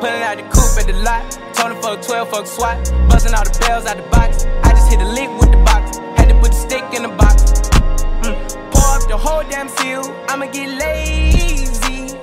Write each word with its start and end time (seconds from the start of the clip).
Pulling 0.00 0.22
out 0.22 0.38
the 0.38 0.44
at 0.80 0.86
the 0.86 0.94
lot. 1.04 1.30
Told 1.52 1.72
him 1.72 1.82
fuck 1.82 2.00
12, 2.00 2.30
fuck 2.30 2.46
SWAT. 2.46 2.90
Busting 3.10 3.34
all 3.34 3.44
the 3.44 3.58
bells 3.60 3.84
out 3.84 3.98
the 3.98 4.02
box. 4.04 4.46
I 4.64 4.70
just 4.70 4.88
hit 4.88 4.98
a 4.98 5.04
with 5.04 5.52
the 5.52 5.58
box. 5.58 5.98
Had 6.16 6.30
to 6.30 6.40
put 6.40 6.52
the 6.52 6.56
stick 6.56 6.84
in 6.94 7.02
the 7.02 7.10
box. 7.10 7.42
Mm. 8.24 8.72
Pour 8.72 8.96
up 8.96 9.06
the 9.08 9.18
whole 9.18 9.42
damn 9.50 9.68
seal. 9.68 10.00
I'ma 10.26 10.46
get 10.46 10.70
lazy. 10.80 12.16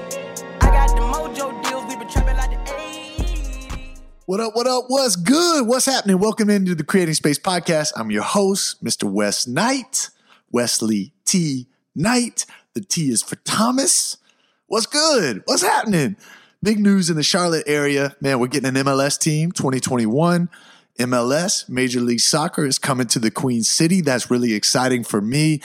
I 0.60 0.72
got 0.74 0.90
the 0.96 1.04
mojo 1.04 1.54
deals. 1.70 1.86
We 1.86 1.98
been 1.98 2.10
trapping 2.10 2.36
like 2.36 2.50
the 2.50 2.72
80s. 2.72 4.00
What 4.26 4.40
up, 4.40 4.56
what 4.56 4.66
up, 4.66 4.86
what's 4.88 5.16
good? 5.16 5.68
What's 5.68 5.86
happening? 5.86 6.18
Welcome 6.18 6.50
into 6.50 6.74
the 6.74 6.84
Creating 6.84 7.14
Space 7.14 7.38
Podcast. 7.38 7.94
I'm 7.96 8.10
your 8.10 8.24
host, 8.24 8.84
Mr. 8.84 9.04
Wes 9.04 9.46
Knight, 9.46 10.10
Wesley 10.50 11.14
T. 11.26 11.68
Knight. 11.94 12.48
The 12.74 12.82
T 12.82 13.12
is 13.12 13.22
for 13.22 13.36
Thomas. 13.36 14.18
What's 14.66 14.88
good? 14.88 15.44
What's 15.46 15.62
happening? 15.62 16.16
Big 16.64 16.80
news 16.80 17.12
in 17.12 17.16
the 17.16 17.24
Charlotte 17.24 17.64
area. 17.68 18.16
Man, 18.20 18.40
we're 18.40 18.48
getting 18.48 18.76
an 18.76 18.86
MLS 18.86 19.20
team 19.20 19.52
2021. 19.52 20.50
MLS, 20.98 21.70
Major 21.70 22.00
League 22.00 22.20
Soccer, 22.20 22.66
is 22.66 22.80
coming 22.80 23.06
to 23.08 23.20
the 23.20 23.30
Queen 23.30 23.62
City. 23.62 24.02
That's 24.02 24.32
really 24.32 24.54
exciting 24.54 25.04
for 25.04 25.22
me. 25.22 25.62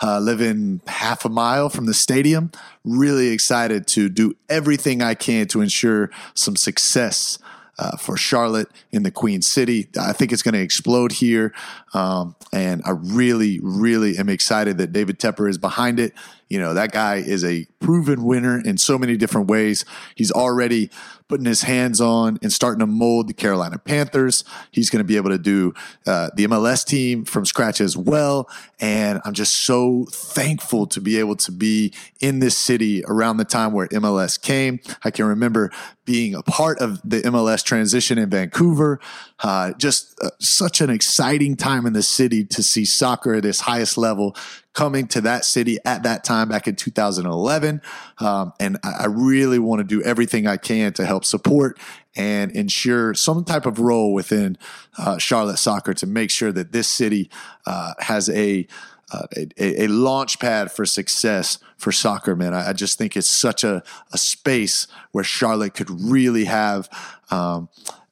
Uh, 0.00 0.20
living 0.20 0.82
half 0.86 1.24
a 1.24 1.28
mile 1.28 1.68
from 1.68 1.86
the 1.86 1.94
stadium. 1.94 2.52
Really 2.84 3.28
excited 3.30 3.88
to 3.88 4.08
do 4.08 4.36
everything 4.48 5.02
I 5.02 5.14
can 5.14 5.48
to 5.48 5.62
ensure 5.62 6.10
some 6.34 6.54
success 6.54 7.38
uh, 7.78 7.96
for 7.96 8.16
Charlotte 8.16 8.68
in 8.90 9.02
the 9.02 9.10
Queen 9.10 9.42
City. 9.42 9.88
I 10.00 10.12
think 10.12 10.32
it's 10.32 10.42
going 10.42 10.54
to 10.54 10.60
explode 10.60 11.12
here. 11.12 11.52
Um, 11.94 12.36
and 12.52 12.82
I 12.84 12.90
really, 12.90 13.60
really 13.62 14.18
am 14.18 14.28
excited 14.28 14.78
that 14.78 14.92
David 14.92 15.18
Tepper 15.18 15.48
is 15.48 15.58
behind 15.58 16.00
it. 16.00 16.12
You 16.48 16.60
know, 16.60 16.74
that 16.74 16.92
guy 16.92 17.16
is 17.16 17.44
a 17.44 17.66
proven 17.80 18.22
winner 18.24 18.60
in 18.60 18.78
so 18.78 18.98
many 18.98 19.16
different 19.16 19.48
ways. 19.48 19.84
He's 20.14 20.30
already 20.30 20.90
putting 21.28 21.46
his 21.46 21.62
hands 21.62 22.00
on 22.00 22.38
and 22.40 22.52
starting 22.52 22.78
to 22.78 22.86
mold 22.86 23.28
the 23.28 23.34
Carolina 23.34 23.78
Panthers. 23.78 24.44
He's 24.70 24.88
going 24.88 25.00
to 25.00 25.04
be 25.04 25.16
able 25.16 25.30
to 25.30 25.38
do 25.38 25.74
uh, 26.06 26.30
the 26.36 26.46
MLS 26.46 26.86
team 26.86 27.24
from 27.24 27.44
scratch 27.44 27.80
as 27.80 27.96
well. 27.96 28.48
And 28.78 29.20
I'm 29.24 29.34
just 29.34 29.54
so 29.54 30.06
thankful 30.10 30.86
to 30.88 31.00
be 31.00 31.18
able 31.18 31.36
to 31.36 31.50
be 31.50 31.92
in 32.20 32.38
this 32.38 32.56
city 32.56 33.02
around 33.08 33.38
the 33.38 33.44
time 33.44 33.72
where 33.72 33.88
MLS 33.88 34.40
came. 34.40 34.78
I 35.04 35.10
can 35.10 35.24
remember 35.24 35.72
being 36.06 36.34
a 36.34 36.42
part 36.42 36.78
of 36.78 37.02
the 37.02 37.20
MLS 37.22 37.62
transition 37.62 38.16
in 38.16 38.30
Vancouver. 38.30 38.98
Uh, 39.40 39.72
just 39.72 40.18
uh, 40.22 40.30
such 40.38 40.80
an 40.80 40.88
exciting 40.88 41.56
time 41.56 41.84
in 41.84 41.92
the 41.92 42.02
city 42.02 42.44
to 42.44 42.62
see 42.62 42.86
soccer 42.86 43.34
at 43.34 43.44
its 43.44 43.60
highest 43.60 43.98
level 43.98 44.34
coming 44.72 45.06
to 45.08 45.20
that 45.20 45.44
city 45.44 45.78
at 45.84 46.04
that 46.04 46.24
time 46.24 46.48
back 46.48 46.68
in 46.68 46.76
2011. 46.76 47.82
Um, 48.18 48.52
and 48.60 48.78
I, 48.82 48.92
I 49.00 49.06
really 49.06 49.58
want 49.58 49.80
to 49.80 49.84
do 49.84 50.02
everything 50.02 50.46
I 50.46 50.56
can 50.56 50.92
to 50.94 51.04
help 51.04 51.24
support 51.24 51.78
and 52.14 52.50
ensure 52.52 53.12
some 53.12 53.44
type 53.44 53.66
of 53.66 53.78
role 53.78 54.14
within 54.14 54.56
uh, 54.96 55.18
Charlotte 55.18 55.58
soccer 55.58 55.92
to 55.94 56.06
make 56.06 56.30
sure 56.30 56.52
that 56.52 56.72
this 56.72 56.88
city 56.88 57.30
uh, 57.66 57.92
has 57.98 58.30
a, 58.30 58.66
uh, 59.12 59.26
a, 59.36 59.84
a 59.84 59.86
launch 59.86 60.40
pad 60.40 60.72
for 60.72 60.84
success 60.84 61.58
for 61.76 61.92
soccer, 61.92 62.34
man. 62.34 62.54
I, 62.54 62.70
I 62.70 62.72
just 62.72 62.98
think 62.98 63.16
it's 63.16 63.28
such 63.28 63.64
a, 63.64 63.82
a 64.12 64.18
space 64.18 64.86
where 65.12 65.24
Charlotte 65.24 65.74
could 65.74 65.90
really 65.90 66.44
have 66.44 66.88
um, 67.30 67.68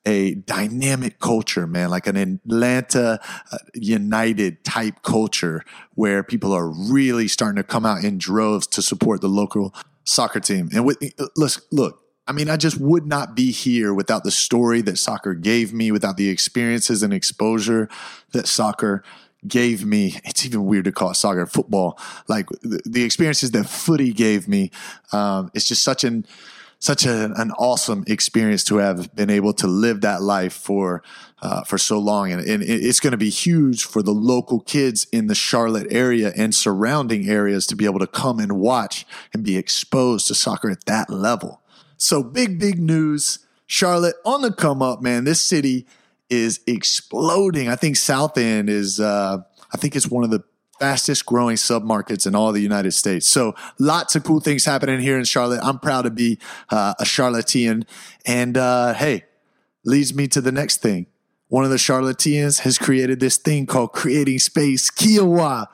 a 0.06 0.34
dynamic 0.34 1.19
culture, 1.19 1.67
man, 1.67 1.91
like 1.91 2.06
an 2.06 2.17
Atlanta 2.17 3.20
uh, 3.50 3.59
United 3.75 4.62
type 4.65 5.03
culture 5.03 5.65
where 5.95 6.22
people 6.22 6.53
are 6.53 6.69
really 6.69 7.27
starting 7.27 7.56
to 7.56 7.65
come 7.65 7.87
out 7.87 8.05
in 8.05 8.19
droves 8.19 8.67
to 8.69 8.83
support 8.83 9.20
the 9.20 9.28
local 9.28 9.75
soccer 10.05 10.41
team. 10.41 10.69
And 10.72 10.84
with, 10.84 10.98
let's 11.37 11.61
look, 11.72 12.03
I 12.27 12.33
mean, 12.33 12.48
I 12.48 12.56
just 12.56 12.81
would 12.81 13.06
not 13.06 13.34
be 13.34 13.50
here 13.50 13.92
without 13.92 14.25
the 14.25 14.31
story 14.31 14.81
that 14.83 14.98
soccer 14.98 15.34
gave 15.34 15.72
me, 15.72 15.91
without 15.91 16.17
the 16.17 16.28
experiences 16.31 17.03
and 17.03 17.12
exposure 17.12 17.89
that 18.33 18.47
soccer 18.47 19.03
gave 19.47 19.84
me. 19.84 20.19
It's 20.25 20.44
even 20.47 20.65
weird 20.65 20.84
to 20.87 20.93
call 20.93 21.10
it 21.10 21.16
soccer 21.16 21.47
football. 21.47 21.99
Like 22.28 22.49
the, 22.62 22.81
the 22.84 23.05
experiences 23.05 23.50
that 23.53 23.65
footy 23.65 24.12
gave 24.12 24.49
me. 24.49 24.71
Um, 25.12 25.50
it's 25.55 25.69
just 25.69 25.82
such 25.82 26.05
an, 26.05 26.27
such 26.78 27.06
a, 27.06 27.32
an 27.37 27.50
awesome 27.53 28.05
experience 28.06 28.65
to 28.65 28.77
have 28.77 29.15
been 29.15 29.31
able 29.31 29.55
to 29.55 29.66
live 29.66 30.03
that 30.03 30.22
life 30.22 30.53
for 30.53 31.03
uh, 31.41 31.62
for 31.62 31.77
so 31.77 31.99
long, 31.99 32.32
and, 32.32 32.41
and 32.41 32.62
it's 32.62 33.00
going 33.00 33.10
to 33.10 33.19
be 33.19 33.28
huge 33.28 33.84
for 33.84 34.03
the 34.03 34.12
local 34.12 34.60
kids 34.60 35.06
in 35.12 35.27
the 35.27 35.34
Charlotte 35.34 35.87
area 35.91 36.32
and 36.34 36.55
surrounding 36.55 37.28
areas 37.28 37.66
to 37.66 37.76
be 37.76 37.84
able 37.84 37.99
to 37.99 38.06
come 38.06 38.38
and 38.38 38.53
watch 38.53 39.05
and 39.34 39.44
be 39.44 39.59
exposed 39.59 40.26
to 40.26 40.34
soccer 40.34 40.71
at 40.71 40.87
that 40.87 41.11
level. 41.11 41.61
So 41.99 42.22
big, 42.22 42.59
big 42.59 42.78
news. 42.78 43.41
Charlotte 43.66 44.16
on 44.25 44.41
the 44.41 44.53
come 44.53 44.81
up, 44.81 45.03
man. 45.03 45.25
This 45.25 45.41
city 45.41 45.87
is 46.31 46.61
exploding. 46.67 47.69
I 47.69 47.77
think 47.77 47.97
South 47.97 48.37
End 48.39 48.69
is, 48.69 49.01
uh, 49.01 49.39
I 49.73 49.77
think 49.77 49.97
it's 49.97 50.09
one 50.09 50.25
of 50.25 50.31
the 50.31 50.43
fastest 50.79 51.25
growing 51.27 51.57
submarkets 51.57 52.27
in 52.27 52.35
all 52.35 52.53
the 52.53 52.61
United 52.61 52.93
States. 52.93 53.27
So 53.27 53.55
lots 53.79 54.17
of 54.17 54.25
cool 54.25 54.41
things 54.41 54.65
happening 54.65 55.01
here 55.01 55.19
in 55.19 55.25
Charlotte. 55.25 55.61
I'm 55.62 55.79
proud 55.79 56.03
to 56.03 56.11
be 56.11 56.39
uh, 56.71 56.95
a 56.99 57.05
Charlottean. 57.05 57.87
And 58.27 58.57
uh, 58.57 58.95
hey, 58.95 59.25
leads 59.85 60.15
me 60.15 60.27
to 60.29 60.41
the 60.41 60.53
next 60.53 60.79
thing. 60.79 61.07
One 61.49 61.65
of 61.65 61.71
the 61.71 61.77
Charlotteans 61.77 62.61
has 62.61 62.79
created 62.79 63.21
this 63.21 63.37
thing 63.37 63.67
called 63.67 63.93
Creating 63.93 64.39
Space 64.39 64.91
Kiawah, 64.91 65.67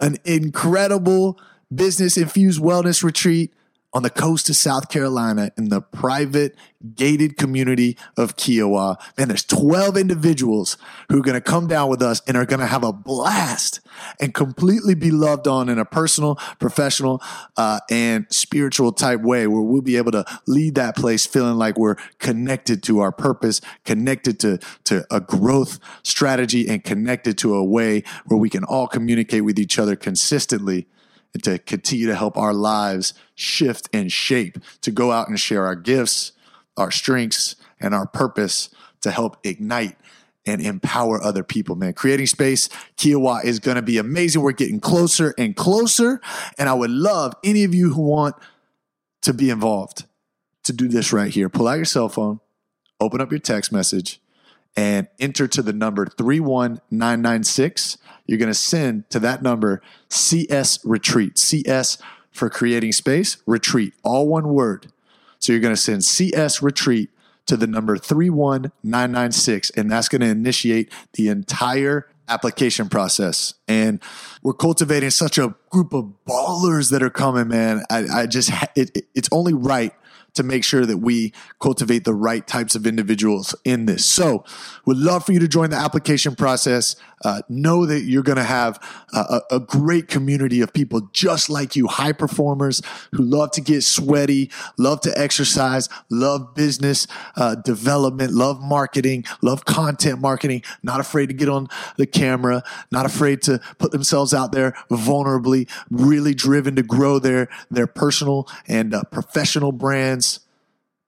an 0.00 0.16
incredible 0.24 1.38
business 1.72 2.16
infused 2.16 2.60
wellness 2.60 3.04
retreat 3.04 3.52
on 3.94 4.02
the 4.02 4.10
coast 4.10 4.50
of 4.50 4.56
South 4.56 4.90
Carolina 4.90 5.50
in 5.56 5.70
the 5.70 5.80
private 5.80 6.54
gated 6.94 7.36
community 7.36 7.96
of 8.18 8.36
Kiawah. 8.36 8.96
Man, 9.16 9.28
there's 9.28 9.44
12 9.44 9.96
individuals 9.96 10.76
who 11.08 11.18
are 11.18 11.22
going 11.22 11.34
to 11.34 11.40
come 11.40 11.66
down 11.66 11.88
with 11.88 12.02
us 12.02 12.20
and 12.26 12.36
are 12.36 12.44
going 12.44 12.60
to 12.60 12.66
have 12.66 12.84
a 12.84 12.92
blast 12.92 13.80
and 14.20 14.34
completely 14.34 14.94
be 14.94 15.10
loved 15.10 15.48
on 15.48 15.70
in 15.70 15.78
a 15.78 15.86
personal, 15.86 16.36
professional, 16.58 17.22
uh, 17.56 17.80
and 17.90 18.26
spiritual 18.30 18.92
type 18.92 19.22
way 19.22 19.46
where 19.46 19.62
we'll 19.62 19.80
be 19.80 19.96
able 19.96 20.12
to 20.12 20.24
lead 20.46 20.74
that 20.74 20.94
place 20.94 21.24
feeling 21.24 21.56
like 21.56 21.78
we're 21.78 21.96
connected 22.18 22.82
to 22.82 23.00
our 23.00 23.10
purpose, 23.10 23.60
connected 23.84 24.38
to, 24.40 24.58
to 24.84 25.04
a 25.10 25.20
growth 25.20 25.78
strategy 26.02 26.68
and 26.68 26.84
connected 26.84 27.38
to 27.38 27.54
a 27.54 27.64
way 27.64 28.02
where 28.26 28.38
we 28.38 28.50
can 28.50 28.64
all 28.64 28.86
communicate 28.86 29.44
with 29.44 29.58
each 29.58 29.78
other 29.78 29.96
consistently 29.96 30.76
and 30.76 30.86
to 31.42 31.58
continue 31.58 32.06
to 32.06 32.14
help 32.14 32.36
our 32.36 32.54
lives 32.54 33.14
shift 33.34 33.88
and 33.92 34.10
shape, 34.10 34.58
to 34.82 34.90
go 34.90 35.12
out 35.12 35.28
and 35.28 35.38
share 35.38 35.66
our 35.66 35.76
gifts, 35.76 36.32
our 36.76 36.90
strengths, 36.90 37.56
and 37.80 37.94
our 37.94 38.06
purpose 38.06 38.70
to 39.02 39.10
help 39.10 39.36
ignite 39.44 39.96
and 40.46 40.60
empower 40.62 41.22
other 41.22 41.42
people, 41.42 41.76
man. 41.76 41.92
Creating 41.92 42.26
space, 42.26 42.68
Kiawah 42.96 43.44
is 43.44 43.58
going 43.58 43.76
to 43.76 43.82
be 43.82 43.98
amazing. 43.98 44.42
We're 44.42 44.52
getting 44.52 44.80
closer 44.80 45.34
and 45.36 45.54
closer. 45.54 46.20
And 46.58 46.68
I 46.68 46.74
would 46.74 46.90
love 46.90 47.34
any 47.44 47.64
of 47.64 47.74
you 47.74 47.92
who 47.92 48.02
want 48.02 48.34
to 49.22 49.34
be 49.34 49.50
involved 49.50 50.06
to 50.64 50.72
do 50.72 50.88
this 50.88 51.12
right 51.12 51.30
here. 51.30 51.48
Pull 51.48 51.68
out 51.68 51.74
your 51.74 51.84
cell 51.84 52.08
phone, 52.08 52.40
open 53.00 53.20
up 53.20 53.30
your 53.30 53.40
text 53.40 53.72
message, 53.72 54.20
and 54.76 55.08
enter 55.18 55.46
to 55.48 55.62
the 55.62 55.72
number 55.72 56.06
31996. 56.06 57.98
You're 58.28 58.38
going 58.38 58.46
to 58.46 58.54
send 58.54 59.10
to 59.10 59.18
that 59.20 59.42
number 59.42 59.82
CS 60.08 60.78
Retreat. 60.84 61.38
CS 61.38 61.98
for 62.30 62.48
creating 62.48 62.92
space, 62.92 63.38
retreat, 63.46 63.94
all 64.04 64.28
one 64.28 64.48
word. 64.48 64.92
So 65.40 65.52
you're 65.52 65.60
going 65.60 65.74
to 65.74 65.80
send 65.80 66.04
CS 66.04 66.62
Retreat 66.62 67.10
to 67.46 67.56
the 67.56 67.66
number 67.66 67.96
31996, 67.96 69.70
and 69.70 69.90
that's 69.90 70.08
going 70.08 70.20
to 70.20 70.28
initiate 70.28 70.92
the 71.14 71.28
entire 71.28 72.06
application 72.28 72.88
process. 72.88 73.54
And 73.66 74.00
we're 74.42 74.52
cultivating 74.52 75.10
such 75.10 75.38
a 75.38 75.54
group 75.70 75.92
of 75.92 76.12
ballers 76.28 76.90
that 76.90 77.02
are 77.02 77.10
coming, 77.10 77.48
man. 77.48 77.82
I, 77.90 78.04
I 78.12 78.26
just, 78.26 78.52
it, 78.76 79.06
it's 79.14 79.28
only 79.32 79.54
right 79.54 79.92
to 80.34 80.42
make 80.42 80.62
sure 80.62 80.84
that 80.84 80.98
we 80.98 81.32
cultivate 81.58 82.04
the 82.04 82.14
right 82.14 82.46
types 82.46 82.74
of 82.74 82.86
individuals 82.86 83.54
in 83.64 83.86
this. 83.86 84.04
So, 84.04 84.44
we'd 84.84 84.98
love 84.98 85.24
for 85.24 85.32
you 85.32 85.40
to 85.40 85.48
join 85.48 85.70
the 85.70 85.76
application 85.76 86.36
process. 86.36 86.96
Uh, 87.24 87.42
know 87.48 87.86
that 87.86 88.02
you're 88.02 88.22
going 88.22 88.36
to 88.36 88.44
have 88.44 88.78
a, 89.12 89.40
a, 89.50 89.60
great 89.60 90.08
community 90.08 90.60
of 90.60 90.72
people 90.72 91.00
just 91.12 91.50
like 91.50 91.74
you, 91.74 91.86
high 91.86 92.12
performers 92.12 92.80
who 93.12 93.22
love 93.22 93.50
to 93.50 93.60
get 93.60 93.82
sweaty, 93.82 94.50
love 94.76 95.00
to 95.00 95.12
exercise, 95.18 95.88
love 96.10 96.54
business 96.54 97.06
uh, 97.36 97.54
development, 97.56 98.32
love 98.32 98.60
marketing, 98.62 99.24
love 99.42 99.64
content 99.64 100.20
marketing, 100.20 100.62
not 100.82 101.00
afraid 101.00 101.26
to 101.26 101.34
get 101.34 101.48
on 101.48 101.68
the 101.96 102.06
camera, 102.06 102.62
not 102.92 103.04
afraid 103.04 103.42
to 103.42 103.60
put 103.78 103.90
themselves 103.90 104.32
out 104.32 104.52
there 104.52 104.72
vulnerably, 104.90 105.68
really 105.90 106.34
driven 106.34 106.76
to 106.76 106.82
grow 106.82 107.18
their 107.18 107.48
their 107.70 107.86
personal 107.86 108.48
and 108.66 108.94
uh, 108.94 109.02
professional 109.10 109.72
brands. 109.72 110.40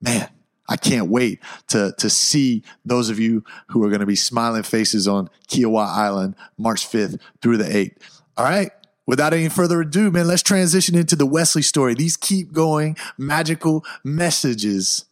Man, 0.00 0.28
I 0.70 0.76
can't 0.76 1.10
wait 1.10 1.40
to, 1.68 1.92
to 1.98 2.08
see 2.08 2.62
those 2.84 3.10
of 3.10 3.18
you 3.18 3.44
who 3.68 3.84
are 3.84 3.88
going 3.88 4.00
to 4.00 4.06
be 4.06 4.16
smiling 4.16 4.62
faces 4.62 5.06
on 5.06 5.28
Kiawah 5.48 5.86
Island 5.86 6.36
March 6.56 6.88
5th 6.88 7.20
through 7.42 7.58
the 7.58 7.64
8th. 7.64 7.96
All 8.36 8.44
right. 8.44 8.70
Without 9.06 9.34
any 9.34 9.48
further 9.48 9.80
ado, 9.80 10.12
man, 10.12 10.28
let's 10.28 10.42
transition 10.42 10.94
into 10.94 11.16
the 11.16 11.26
Wesley 11.26 11.62
story. 11.62 11.94
These 11.94 12.16
keep 12.16 12.52
going 12.52 12.96
magical 13.18 13.84
messages 14.04 15.06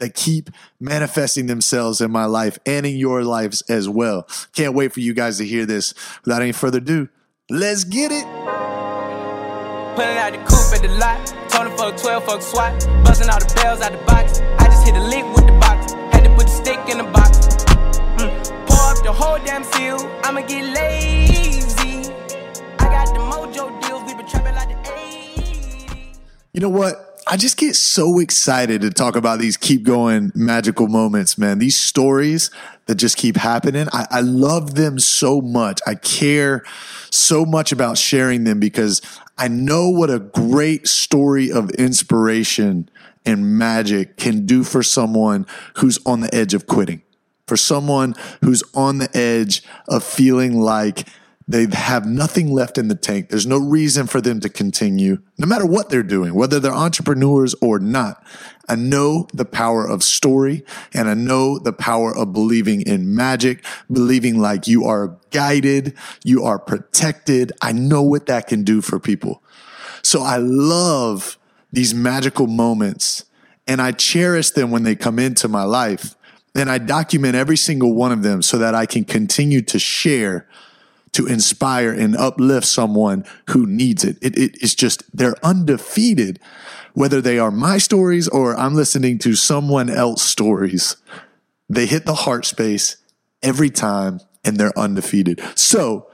that 0.00 0.14
keep 0.14 0.50
manifesting 0.80 1.46
themselves 1.46 2.00
in 2.00 2.10
my 2.10 2.24
life 2.24 2.58
and 2.66 2.84
in 2.84 2.96
your 2.96 3.22
lives 3.22 3.62
as 3.62 3.88
well. 3.88 4.26
Can't 4.52 4.74
wait 4.74 4.92
for 4.92 5.00
you 5.00 5.14
guys 5.14 5.38
to 5.38 5.46
hear 5.46 5.64
this. 5.64 5.94
Without 6.24 6.42
any 6.42 6.52
further 6.52 6.78
ado, 6.78 7.08
let's 7.48 7.84
get 7.84 8.10
it. 8.10 8.24
Pulling 9.94 10.18
out 10.18 10.32
the 10.32 10.38
coupe 10.38 10.74
at 10.74 10.82
the 10.82 10.88
lot. 10.98 11.26
Told 11.48 11.68
him 11.68 11.78
fuck 11.78 11.96
12, 11.96 12.24
fuck 12.24 12.42
SWAT. 12.42 13.04
Busting 13.04 13.30
all 13.30 13.38
the 13.38 13.52
bells 13.54 13.80
out 13.80 13.92
the 13.92 13.98
box. 14.04 14.55
Stick 16.76 16.92
in 16.92 16.98
the 16.98 17.10
box. 17.12 17.38
Mm. 18.18 18.66
Pour 18.66 18.90
up 18.90 19.02
the 19.02 19.12
whole 19.12 19.38
damn 19.44 19.64
seal. 19.64 19.98
I'ma 20.24 20.40
get 20.42 20.64
lazy. 20.74 22.10
I 22.78 22.84
got 22.84 23.06
the 23.14 23.20
mojo 23.20 23.80
deals. 23.82 24.02
We 24.06 24.14
been 24.14 24.26
trapping 24.26 24.54
like 24.54 24.68
the 24.68 24.90
80s. 24.90 26.18
You 26.52 26.60
know 26.60 26.68
what? 26.68 27.02
I 27.28 27.36
just 27.36 27.56
get 27.56 27.74
so 27.74 28.20
excited 28.20 28.82
to 28.82 28.90
talk 28.90 29.16
about 29.16 29.40
these 29.40 29.56
keep 29.56 29.82
going 29.82 30.30
magical 30.36 30.86
moments, 30.86 31.36
man. 31.36 31.58
These 31.58 31.76
stories 31.76 32.52
that 32.86 32.94
just 32.96 33.16
keep 33.16 33.36
happening. 33.36 33.88
I, 33.92 34.06
I 34.10 34.20
love 34.20 34.76
them 34.76 35.00
so 35.00 35.40
much. 35.40 35.80
I 35.88 35.96
care 35.96 36.62
so 37.10 37.44
much 37.44 37.72
about 37.72 37.98
sharing 37.98 38.44
them 38.44 38.60
because 38.60 39.02
I 39.36 39.48
know 39.48 39.88
what 39.88 40.08
a 40.08 40.20
great 40.20 40.86
story 40.86 41.50
of 41.50 41.70
inspiration 41.70 42.88
and 43.26 43.58
magic 43.58 44.16
can 44.16 44.46
do 44.46 44.64
for 44.64 44.82
someone 44.82 45.46
who's 45.76 45.98
on 46.06 46.20
the 46.20 46.34
edge 46.34 46.54
of 46.54 46.66
quitting, 46.66 47.02
for 47.46 47.56
someone 47.56 48.14
who's 48.42 48.62
on 48.74 48.98
the 48.98 49.14
edge 49.16 49.62
of 49.88 50.04
feeling 50.04 50.58
like 50.58 51.08
they 51.48 51.66
have 51.72 52.06
nothing 52.06 52.50
left 52.50 52.76
in 52.76 52.88
the 52.88 52.96
tank. 52.96 53.28
There's 53.28 53.46
no 53.46 53.58
reason 53.58 54.08
for 54.08 54.20
them 54.20 54.40
to 54.40 54.48
continue, 54.48 55.18
no 55.38 55.46
matter 55.46 55.64
what 55.64 55.90
they're 55.90 56.02
doing, 56.02 56.34
whether 56.34 56.58
they're 56.58 56.72
entrepreneurs 56.72 57.54
or 57.60 57.78
not. 57.78 58.24
I 58.68 58.74
know 58.74 59.28
the 59.32 59.44
power 59.44 59.88
of 59.88 60.02
story 60.02 60.64
and 60.92 61.08
I 61.08 61.14
know 61.14 61.60
the 61.60 61.72
power 61.72 62.16
of 62.16 62.32
believing 62.32 62.80
in 62.82 63.14
magic, 63.14 63.64
believing 63.90 64.40
like 64.40 64.66
you 64.66 64.86
are 64.86 65.18
guided, 65.30 65.94
you 66.24 66.42
are 66.42 66.58
protected. 66.58 67.52
I 67.62 67.70
know 67.70 68.02
what 68.02 68.26
that 68.26 68.48
can 68.48 68.64
do 68.64 68.80
for 68.80 68.98
people. 68.98 69.40
So 70.02 70.22
I 70.22 70.38
love 70.38 71.38
these 71.72 71.94
magical 71.94 72.46
moments 72.46 73.24
and 73.66 73.82
I 73.82 73.92
cherish 73.92 74.50
them 74.50 74.70
when 74.70 74.84
they 74.84 74.94
come 74.94 75.18
into 75.18 75.48
my 75.48 75.64
life. 75.64 76.14
And 76.54 76.70
I 76.70 76.78
document 76.78 77.34
every 77.34 77.56
single 77.56 77.94
one 77.94 78.12
of 78.12 78.22
them 78.22 78.40
so 78.40 78.58
that 78.58 78.74
I 78.74 78.86
can 78.86 79.04
continue 79.04 79.60
to 79.62 79.78
share 79.78 80.48
to 81.12 81.26
inspire 81.26 81.92
and 81.92 82.16
uplift 82.16 82.66
someone 82.66 83.24
who 83.50 83.66
needs 83.66 84.04
it. 84.04 84.18
it. 84.22 84.36
It 84.38 84.62
is 84.62 84.74
just, 84.74 85.02
they're 85.16 85.36
undefeated, 85.42 86.38
whether 86.94 87.20
they 87.20 87.38
are 87.38 87.50
my 87.50 87.78
stories 87.78 88.28
or 88.28 88.56
I'm 88.56 88.74
listening 88.74 89.18
to 89.20 89.34
someone 89.34 89.90
else's 89.90 90.28
stories. 90.28 90.96
They 91.68 91.86
hit 91.86 92.06
the 92.06 92.14
heart 92.14 92.46
space 92.46 92.96
every 93.42 93.70
time 93.70 94.20
and 94.44 94.56
they're 94.56 94.78
undefeated. 94.78 95.40
So, 95.54 96.08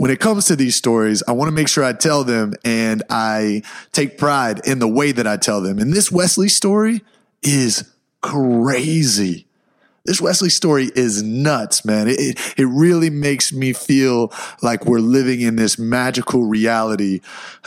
when 0.00 0.10
it 0.10 0.18
comes 0.18 0.46
to 0.46 0.56
these 0.56 0.76
stories, 0.76 1.22
I 1.28 1.32
want 1.32 1.48
to 1.48 1.52
make 1.52 1.68
sure 1.68 1.84
I 1.84 1.92
tell 1.92 2.24
them 2.24 2.54
and 2.64 3.02
I 3.10 3.60
take 3.92 4.16
pride 4.16 4.66
in 4.66 4.78
the 4.78 4.88
way 4.88 5.12
that 5.12 5.26
I 5.26 5.36
tell 5.36 5.60
them. 5.60 5.78
And 5.78 5.92
this 5.92 6.10
Wesley 6.10 6.48
story 6.48 7.02
is 7.42 7.84
crazy. 8.22 9.46
This 10.06 10.18
Wesley 10.18 10.48
story 10.48 10.90
is 10.94 11.22
nuts, 11.22 11.84
man. 11.84 12.08
It, 12.08 12.18
it, 12.18 12.54
it, 12.56 12.66
really 12.66 13.10
makes 13.10 13.52
me 13.52 13.74
feel 13.74 14.32
like 14.62 14.86
we're 14.86 14.98
living 14.98 15.42
in 15.42 15.56
this 15.56 15.78
magical 15.78 16.44
reality. 16.44 17.20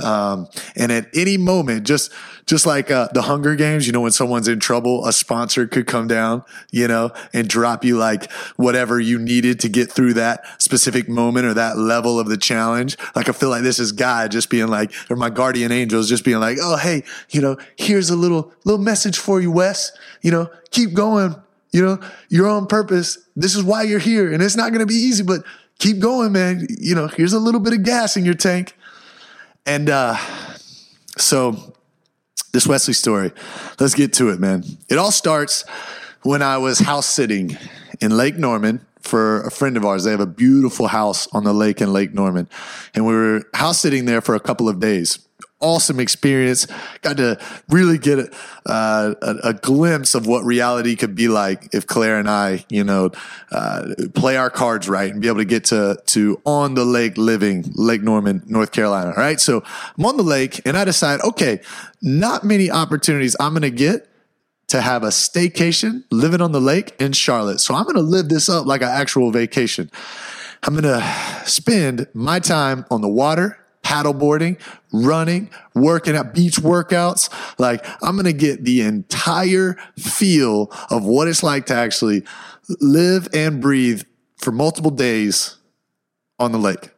Um, 0.03 0.47
and 0.75 0.91
at 0.91 1.07
any 1.13 1.37
moment, 1.37 1.85
just, 1.85 2.11
just 2.47 2.65
like, 2.65 2.89
uh, 2.89 3.09
the 3.13 3.23
Hunger 3.23 3.55
Games, 3.55 3.85
you 3.85 3.93
know, 3.93 4.01
when 4.01 4.11
someone's 4.11 4.47
in 4.47 4.59
trouble, 4.59 5.05
a 5.05 5.13
sponsor 5.13 5.67
could 5.67 5.85
come 5.85 6.07
down, 6.07 6.43
you 6.71 6.87
know, 6.87 7.11
and 7.33 7.47
drop 7.47 7.85
you 7.85 7.97
like 7.97 8.31
whatever 8.55 8.99
you 8.99 9.19
needed 9.19 9.59
to 9.59 9.69
get 9.69 9.91
through 9.91 10.13
that 10.15 10.43
specific 10.59 11.07
moment 11.07 11.45
or 11.45 11.53
that 11.53 11.77
level 11.77 12.19
of 12.19 12.29
the 12.29 12.37
challenge. 12.37 12.97
Like, 13.15 13.29
I 13.29 13.33
feel 13.33 13.49
like 13.49 13.61
this 13.61 13.77
is 13.77 13.91
God 13.91 14.31
just 14.31 14.49
being 14.49 14.69
like, 14.69 14.91
or 15.07 15.15
my 15.15 15.29
guardian 15.29 15.71
angels 15.71 16.09
just 16.09 16.25
being 16.25 16.39
like, 16.39 16.57
Oh, 16.59 16.77
hey, 16.77 17.03
you 17.29 17.41
know, 17.41 17.57
here's 17.75 18.09
a 18.09 18.15
little, 18.15 18.51
little 18.65 18.83
message 18.83 19.19
for 19.19 19.39
you, 19.39 19.51
Wes, 19.51 19.91
you 20.23 20.31
know, 20.31 20.49
keep 20.71 20.93
going 20.93 21.35
you 21.73 21.83
know, 21.83 21.99
you're 22.29 22.47
on 22.47 22.67
purpose. 22.67 23.17
This 23.35 23.55
is 23.55 23.63
why 23.63 23.83
you're 23.83 23.99
here. 23.99 24.31
And 24.31 24.41
it's 24.41 24.55
not 24.55 24.69
going 24.69 24.79
to 24.79 24.85
be 24.85 24.93
easy, 24.93 25.23
but 25.23 25.43
keep 25.79 25.99
going, 25.99 26.31
man. 26.31 26.67
You 26.69 26.95
know, 26.95 27.07
here's 27.07 27.33
a 27.33 27.39
little 27.39 27.59
bit 27.59 27.73
of 27.73 27.83
gas 27.83 28.15
in 28.15 28.23
your 28.23 28.35
tank. 28.35 28.77
And 29.65 29.89
uh, 29.89 30.15
so, 31.17 31.73
this 32.53 32.67
Wesley 32.67 32.93
story, 32.93 33.31
let's 33.79 33.95
get 33.95 34.13
to 34.13 34.29
it, 34.29 34.39
man. 34.39 34.63
It 34.87 34.99
all 34.99 35.11
starts 35.11 35.65
when 36.21 36.43
I 36.43 36.57
was 36.59 36.79
house 36.79 37.07
sitting 37.07 37.57
in 37.99 38.15
Lake 38.15 38.37
Norman 38.37 38.85
for 38.99 39.41
a 39.41 39.49
friend 39.49 39.75
of 39.75 39.83
ours. 39.83 40.03
They 40.03 40.11
have 40.11 40.19
a 40.19 40.27
beautiful 40.27 40.87
house 40.87 41.27
on 41.33 41.43
the 41.43 41.53
lake 41.53 41.81
in 41.81 41.91
Lake 41.91 42.13
Norman. 42.13 42.47
And 42.93 43.05
we 43.05 43.13
were 43.13 43.43
house 43.55 43.79
sitting 43.79 44.05
there 44.05 44.21
for 44.21 44.35
a 44.35 44.39
couple 44.39 44.69
of 44.69 44.79
days 44.79 45.27
awesome 45.63 45.99
experience. 45.99 46.67
Got 47.01 47.17
to 47.17 47.39
really 47.69 47.97
get 47.97 48.33
uh, 48.65 49.15
a, 49.21 49.35
a, 49.43 49.53
glimpse 49.53 50.13
of 50.13 50.27
what 50.27 50.43
reality 50.43 50.95
could 50.95 51.15
be 51.15 51.27
like 51.27 51.73
if 51.73 51.87
Claire 51.87 52.19
and 52.19 52.29
I, 52.29 52.65
you 52.69 52.83
know, 52.83 53.11
uh, 53.51 53.95
play 54.13 54.37
our 54.37 54.49
cards 54.49 54.87
right 54.87 55.11
and 55.11 55.21
be 55.21 55.27
able 55.27 55.39
to 55.39 55.45
get 55.45 55.65
to 55.65 55.97
to 56.07 56.41
on 56.45 56.75
the 56.75 56.85
lake 56.85 57.17
living, 57.17 57.71
Lake 57.73 58.03
Norman, 58.03 58.43
North 58.45 58.71
Carolina. 58.71 59.13
Right, 59.15 59.39
so 59.39 59.63
I'm 59.97 60.05
on 60.05 60.17
the 60.17 60.23
lake 60.23 60.61
and 60.65 60.77
I 60.77 60.83
decide, 60.83 61.21
okay, 61.21 61.61
not 62.01 62.43
many 62.43 62.69
opportunities 62.69 63.35
I'm 63.39 63.53
going 63.53 63.63
to 63.63 63.71
get 63.71 64.09
to 64.67 64.81
have 64.81 65.03
a 65.03 65.09
staycation 65.09 66.03
living 66.11 66.41
on 66.41 66.51
the 66.51 66.61
lake 66.61 66.95
in 66.99 67.13
Charlotte. 67.13 67.59
So 67.59 67.75
I'm 67.75 67.83
going 67.83 67.95
to 67.95 68.01
live 68.01 68.29
this 68.29 68.49
up 68.49 68.65
like 68.65 68.81
an 68.81 68.89
actual 68.89 69.31
vacation. 69.31 69.89
I'm 70.63 70.73
going 70.73 70.83
to 70.83 71.43
spend 71.45 72.07
my 72.13 72.39
time 72.39 72.85
on 72.89 73.01
the 73.01 73.09
water 73.09 73.62
paddleboarding, 73.93 74.59
running, 74.91 75.49
working 75.75 76.15
at 76.15 76.33
beach 76.33 76.55
workouts. 76.55 77.29
Like 77.59 77.85
I'm 78.01 78.15
going 78.15 78.25
to 78.25 78.33
get 78.33 78.63
the 78.63 78.81
entire 78.81 79.77
feel 79.97 80.71
of 80.89 81.05
what 81.05 81.27
it's 81.27 81.43
like 81.43 81.67
to 81.67 81.75
actually 81.75 82.23
live 82.79 83.27
and 83.33 83.61
breathe 83.61 84.03
for 84.37 84.51
multiple 84.51 84.91
days 84.91 85.57
on 86.39 86.51
the 86.51 86.57
lake 86.57 86.89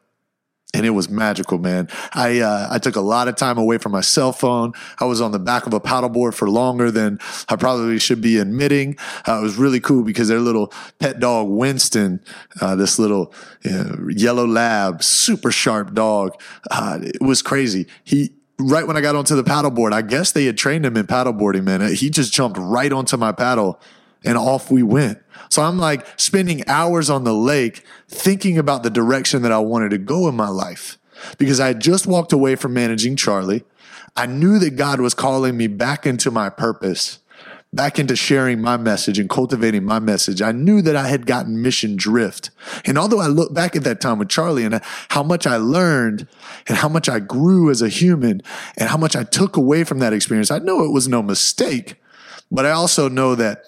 and 0.76 0.86
it 0.86 0.90
was 0.90 1.10
magical, 1.10 1.58
man. 1.58 1.88
I 2.14 2.42
uh, 2.42 2.68
I 2.70 2.80
took 2.80 2.98
a 2.98 3.02
lot 3.02 3.30
of 3.30 3.38
time 3.38 3.58
away 3.58 3.78
from 3.78 3.94
my 3.94 4.02
cell 4.02 4.34
phone. 4.34 4.74
I 5.00 5.06
was 5.06 5.22
on 5.22 5.32
the 5.32 5.40
back 5.40 5.66
of 5.66 5.74
a 5.74 5.80
paddleboard 5.80 6.34
for 6.34 6.50
longer 6.50 6.92
than 6.92 7.20
I 7.48 7.56
probably 7.56 7.98
should 7.98 8.20
be 8.22 8.38
admitting. 8.38 8.98
Uh, 9.26 9.40
it 9.40 9.42
was 9.42 9.56
really 9.56 9.80
cool 9.80 10.04
because 10.04 10.28
their 10.28 10.42
little 10.42 10.74
pet 11.00 11.20
dog 11.20 11.48
Winston, 11.48 12.20
uh, 12.60 12.76
this 12.76 13.00
little 13.00 13.34
yellow 14.10 14.46
lab, 14.46 15.02
super 15.02 15.52
sharp 15.52 15.94
dog, 15.94 16.40
uh, 16.70 17.00
it 17.02 17.22
was 17.22 17.42
crazy. 17.42 17.88
He 18.04 18.34
right 18.60 18.86
when 18.86 18.98
I 18.98 19.02
got 19.02 19.16
onto 19.16 19.36
the 19.36 19.44
paddleboard, 19.44 19.94
I 19.94 20.02
guess 20.02 20.34
they 20.34 20.46
had 20.46 20.58
trained 20.58 20.86
him 20.86 20.98
in 20.98 21.08
paddleboarding. 21.08 21.64
Man, 21.64 21.94
he 21.94 22.10
just 22.10 22.34
jumped 22.34 22.58
right 22.60 22.92
onto 22.92 23.16
my 23.16 23.32
paddle 23.32 23.80
and 24.26 24.38
off 24.38 24.72
we 24.72 24.84
went. 24.84 25.20
So 25.50 25.62
I'm 25.62 25.78
like 25.78 26.06
spending 26.20 26.68
hours 26.68 27.10
on 27.10 27.24
the 27.24 27.34
lake 27.34 27.84
thinking 28.08 28.58
about 28.58 28.84
the 28.84 28.90
direction 28.90 29.42
that 29.44 29.52
I 29.52 29.60
wanted 29.60 29.90
to 29.92 29.98
go 29.98 30.28
in 30.28 30.36
my 30.36 30.50
life 30.50 30.98
because 31.38 31.60
I 31.60 31.68
had 31.68 31.80
just 31.80 32.08
walked 32.08 32.34
away 32.34 32.56
from 32.56 32.74
managing 32.74 33.16
Charlie. 33.16 33.64
I 34.16 34.26
knew 34.26 34.60
that 34.60 34.76
God 34.76 35.02
was 35.02 35.14
calling 35.14 35.58
me 35.58 35.68
back 35.68 36.06
into 36.06 36.32
my 36.32 36.50
purpose, 36.50 37.20
back 37.74 38.00
into 38.00 38.16
sharing 38.16 38.62
my 38.62 38.78
message 38.78 39.20
and 39.20 39.30
cultivating 39.30 39.84
my 39.84 40.00
message. 40.00 40.42
I 40.42 40.54
knew 40.54 40.82
that 40.82 40.96
I 40.96 41.10
had 41.10 41.26
gotten 41.26 41.62
mission 41.62 41.98
drift. 41.98 42.50
And 42.86 42.98
although 42.98 43.20
I 43.20 43.28
look 43.28 43.54
back 43.54 43.76
at 43.76 43.84
that 43.84 44.00
time 44.00 44.20
with 44.20 44.30
Charlie 44.30 44.64
and 44.64 44.80
how 45.10 45.24
much 45.24 45.46
I 45.46 45.58
learned 45.58 46.28
and 46.68 46.78
how 46.78 46.88
much 46.88 47.10
I 47.10 47.20
grew 47.20 47.70
as 47.70 47.82
a 47.82 47.90
human 47.90 48.42
and 48.78 48.90
how 48.90 48.98
much 48.98 49.16
I 49.16 49.24
took 49.24 49.58
away 49.58 49.84
from 49.84 50.00
that 50.00 50.14
experience, 50.14 50.50
I 50.50 50.60
know 50.60 50.84
it 50.86 50.94
was 50.94 51.10
no 51.10 51.22
mistake. 51.22 51.96
But 52.52 52.66
I 52.66 52.72
also 52.72 53.10
know 53.10 53.36
that 53.36 53.64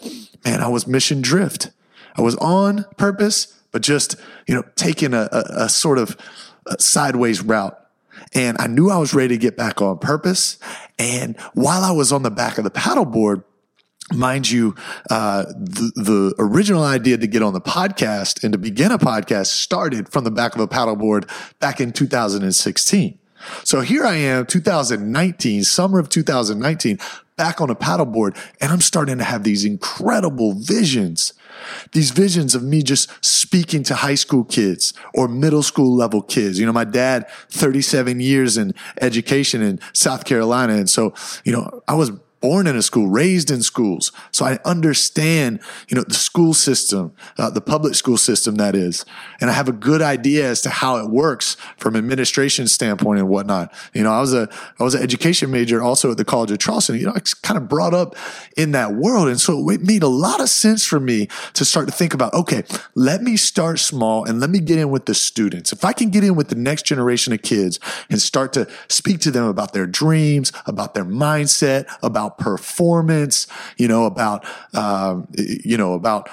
man, 0.45 0.61
I 0.61 0.67
was 0.67 0.87
mission 0.87 1.21
drift. 1.21 1.71
I 2.15 2.21
was 2.21 2.35
on 2.35 2.85
purpose, 2.97 3.61
but 3.71 3.81
just, 3.81 4.15
you 4.47 4.55
know, 4.55 4.63
taking 4.75 5.13
a, 5.13 5.29
a, 5.31 5.43
a 5.65 5.69
sort 5.69 5.99
of 5.99 6.17
a 6.65 6.81
sideways 6.81 7.41
route. 7.41 7.77
And 8.33 8.57
I 8.59 8.67
knew 8.67 8.89
I 8.89 8.97
was 8.97 9.13
ready 9.13 9.35
to 9.35 9.37
get 9.37 9.55
back 9.55 9.81
on 9.81 9.99
purpose. 9.99 10.57
And 10.97 11.39
while 11.53 11.83
I 11.83 11.91
was 11.91 12.11
on 12.11 12.23
the 12.23 12.31
back 12.31 12.57
of 12.57 12.63
the 12.63 12.71
paddleboard, 12.71 13.43
mind 14.11 14.49
you, 14.49 14.75
uh, 15.09 15.43
the, 15.43 15.91
the 15.95 16.35
original 16.39 16.83
idea 16.83 17.17
to 17.17 17.27
get 17.27 17.41
on 17.41 17.53
the 17.53 17.61
podcast 17.61 18.43
and 18.43 18.53
to 18.53 18.57
begin 18.57 18.91
a 18.91 18.97
podcast 18.97 19.47
started 19.47 20.09
from 20.09 20.23
the 20.23 20.31
back 20.31 20.55
of 20.55 20.61
a 20.61 20.67
paddleboard 20.67 21.29
back 21.59 21.79
in 21.79 21.91
2016. 21.91 23.19
So 23.63 23.81
here 23.81 24.05
I 24.05 24.15
am, 24.15 24.45
2019, 24.45 25.63
summer 25.63 25.99
of 25.99 26.09
2019, 26.09 26.99
back 27.37 27.61
on 27.61 27.69
a 27.69 27.75
paddleboard 27.75 28.35
and 28.59 28.71
I'm 28.71 28.81
starting 28.81 29.19
to 29.19 29.23
have 29.23 29.43
these 29.43 29.63
incredible 29.63 30.53
visions. 30.53 31.33
These 31.91 32.11
visions 32.11 32.55
of 32.55 32.63
me 32.63 32.81
just 32.83 33.09
speaking 33.23 33.83
to 33.83 33.95
high 33.95 34.15
school 34.15 34.43
kids 34.43 34.93
or 35.13 35.27
middle 35.27 35.63
school 35.63 35.95
level 35.95 36.21
kids. 36.21 36.59
You 36.59 36.65
know, 36.65 36.73
my 36.73 36.83
dad, 36.83 37.27
37 37.49 38.19
years 38.19 38.57
in 38.57 38.73
education 39.01 39.61
in 39.61 39.79
South 39.93 40.25
Carolina. 40.25 40.73
And 40.73 40.89
so, 40.89 41.13
you 41.43 41.51
know, 41.51 41.81
I 41.87 41.93
was 41.93 42.11
born 42.47 42.65
in 42.65 42.77
a 42.77 42.81
school, 42.81 43.09
raised 43.09 43.51
in 43.51 43.61
schools. 43.61 44.13
So 44.31 44.45
I 44.45 44.57
understand, 44.63 45.59
you 45.89 45.95
know, 45.97 46.03
the 46.03 46.13
school 46.13 46.53
system, 46.53 47.11
uh, 47.37 47.49
the 47.49 47.59
public 47.59 47.93
school 47.93 48.15
system 48.15 48.55
that 48.55 48.73
is. 48.73 49.03
And 49.41 49.49
I 49.49 49.53
have 49.53 49.67
a 49.67 49.73
good 49.73 50.01
idea 50.01 50.49
as 50.49 50.61
to 50.61 50.69
how 50.69 50.95
it 50.95 51.09
works 51.09 51.57
from 51.75 51.97
administration 51.97 52.69
standpoint 52.69 53.19
and 53.19 53.27
whatnot. 53.27 53.73
You 53.93 54.01
know, 54.03 54.13
I 54.13 54.21
was 54.21 54.33
a, 54.33 54.47
I 54.79 54.83
was 54.83 54.95
an 54.95 55.03
education 55.03 55.51
major 55.51 55.83
also 55.83 56.11
at 56.11 56.15
the 56.15 56.23
College 56.23 56.51
of 56.51 56.59
Charleston. 56.59 56.95
You 56.95 57.07
know, 57.07 57.11
I 57.11 57.19
was 57.19 57.33
kind 57.33 57.57
of 57.57 57.67
brought 57.67 57.93
up 57.93 58.15
in 58.55 58.71
that 58.71 58.93
world. 58.93 59.27
And 59.27 59.41
so 59.41 59.69
it 59.69 59.81
made 59.81 60.01
a 60.01 60.07
lot 60.07 60.39
of 60.39 60.47
sense 60.47 60.85
for 60.85 61.01
me 61.01 61.27
to 61.51 61.65
start 61.65 61.89
to 61.89 61.93
think 61.93 62.13
about, 62.13 62.33
okay, 62.33 62.63
let 62.95 63.21
me 63.21 63.35
start 63.35 63.79
small 63.79 64.23
and 64.23 64.39
let 64.39 64.49
me 64.49 64.59
get 64.59 64.79
in 64.79 64.89
with 64.89 65.05
the 65.05 65.13
students. 65.13 65.73
If 65.73 65.83
I 65.83 65.91
can 65.91 66.11
get 66.11 66.23
in 66.23 66.35
with 66.35 66.47
the 66.47 66.55
next 66.55 66.85
generation 66.85 67.33
of 67.33 67.41
kids 67.41 67.77
and 68.09 68.21
start 68.21 68.53
to 68.53 68.69
speak 68.87 69.19
to 69.19 69.31
them 69.31 69.47
about 69.47 69.73
their 69.73 69.85
dreams, 69.85 70.53
about 70.65 70.93
their 70.93 71.03
mindset, 71.03 71.93
about 72.01 72.36
performance, 72.37 73.47
you 73.77 73.87
know, 73.87 74.05
about, 74.05 74.45
um, 74.75 75.27
you 75.37 75.77
know, 75.77 75.93
about 75.93 76.29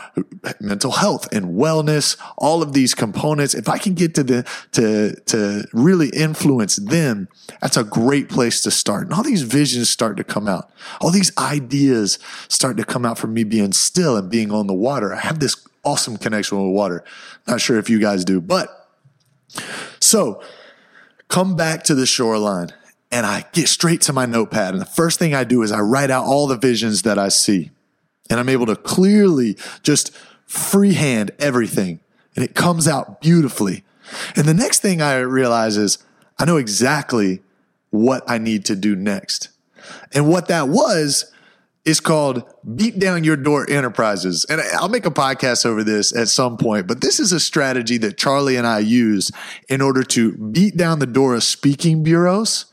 mental 0.61 0.93
health 0.93 1.33
and 1.33 1.47
wellness, 1.57 2.17
all 2.37 2.63
of 2.63 2.73
these 2.73 2.95
components. 2.95 3.55
If 3.55 3.69
I 3.69 3.79
can 3.79 3.95
get 3.95 4.15
to 4.17 4.23
the, 4.23 4.47
to, 4.73 5.15
to 5.27 5.67
really 5.73 6.11
influence 6.11 6.77
them, 6.77 7.29
that's 7.61 7.77
a 7.77 7.85
great 7.85 8.29
place 8.29 8.61
to 8.63 8.71
start. 8.71 9.05
And 9.05 9.13
all 9.13 9.23
these 9.23 9.43
visions 9.43 9.91
start 9.91 10.17
to 10.19 10.25
come 10.25 10.49
out. 10.49 10.71
All 11.01 11.11
these 11.11 11.37
ideas 11.39 12.19
start 12.49 12.77
to 12.77 12.85
come 12.85 13.05
out 13.05 13.19
from 13.19 13.35
me 13.35 13.45
being 13.45 13.73
still 13.73 14.17
and 14.17 14.31
being 14.31 14.53
on 14.53 14.67
the 14.67 14.75
water. 14.75 15.15
I 15.15 15.21
have 15.21 15.41
this 15.41 15.67
awesome 15.85 16.17
connection 16.17 16.59
with 16.63 16.75
water. 16.75 17.05
Not 17.47 17.61
sure 17.61 17.79
if 17.79 17.91
you 17.91 18.01
guys 18.01 18.25
do, 18.25 18.41
but 18.41 18.69
so 20.01 20.43
come 21.29 21.57
back 21.57 21.85
to 21.85 21.95
the 21.95 22.07
shoreline 22.07 22.73
and 23.15 23.25
I 23.25 23.45
get 23.53 23.69
straight 23.69 24.01
to 24.03 24.13
my 24.13 24.27
notepad. 24.27 24.75
And 24.75 24.81
the 24.81 24.87
first 24.87 25.21
thing 25.21 25.35
I 25.35 25.45
do 25.45 25.63
is 25.63 25.71
I 25.71 25.79
write 25.79 26.11
out 26.11 26.25
all 26.25 26.49
the 26.49 26.59
visions 26.59 27.03
that 27.03 27.17
I 27.17 27.29
see. 27.29 27.71
And 28.29 28.41
I'm 28.41 28.49
able 28.49 28.67
to 28.67 28.75
clearly 28.75 29.57
just 29.85 30.11
freehand 30.47 31.31
everything. 31.39 32.01
And 32.35 32.45
it 32.45 32.57
comes 32.57 32.89
out 32.89 33.21
beautifully. 33.21 33.85
And 34.35 34.47
the 34.47 34.55
next 34.55 34.81
thing 34.83 35.01
I 35.01 35.19
realize 35.19 35.77
is 35.77 35.99
I 36.41 36.45
know 36.45 36.57
exactly 36.57 37.41
what 37.91 38.25
I 38.27 38.39
need 38.39 38.65
to 38.65 38.75
do 38.75 38.97
next. 38.97 39.51
And 40.13 40.29
what 40.29 40.49
that 40.49 40.69
was 40.69 41.33
is 41.85 42.01
called 42.01 42.43
Beat 42.75 42.99
Down 42.99 43.23
Your 43.23 43.37
Door 43.37 43.71
Enterprises. 43.71 44.45
And 44.47 44.61
I'll 44.61 44.89
make 44.89 45.07
a 45.07 45.11
podcast 45.11 45.65
over 45.65 45.85
this 45.85 46.17
at 46.17 46.27
some 46.27 46.57
point, 46.57 46.89
but 46.89 47.01
this 47.01 47.21
is 47.21 47.31
a 47.31 47.39
strategy 47.39 47.97
that 47.99 48.19
Charlie 48.19 48.57
and 48.57 48.67
I 48.67 48.81
use 48.81 49.31
in 49.69 49.81
order 49.81 50.03
to 50.03 50.33
beat 50.33 50.77
down 50.77 50.99
the 50.99 51.07
door 51.07 51.37
of 51.37 51.45
speaking 51.45 52.03
bureaus 52.03 52.73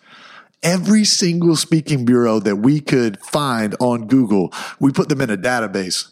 every 0.64 1.04
single 1.04 1.56
speaking 1.56 2.06
bureau 2.06 2.40
that 2.40 2.58
we 2.58 2.80
could 2.80 3.20
find 3.20 3.76
on 3.80 4.08
Google, 4.08 4.54
we 4.80 4.92
put 4.92 5.10
them 5.10 5.22
in 5.22 5.30
a 5.30 5.38
database. 5.38 6.12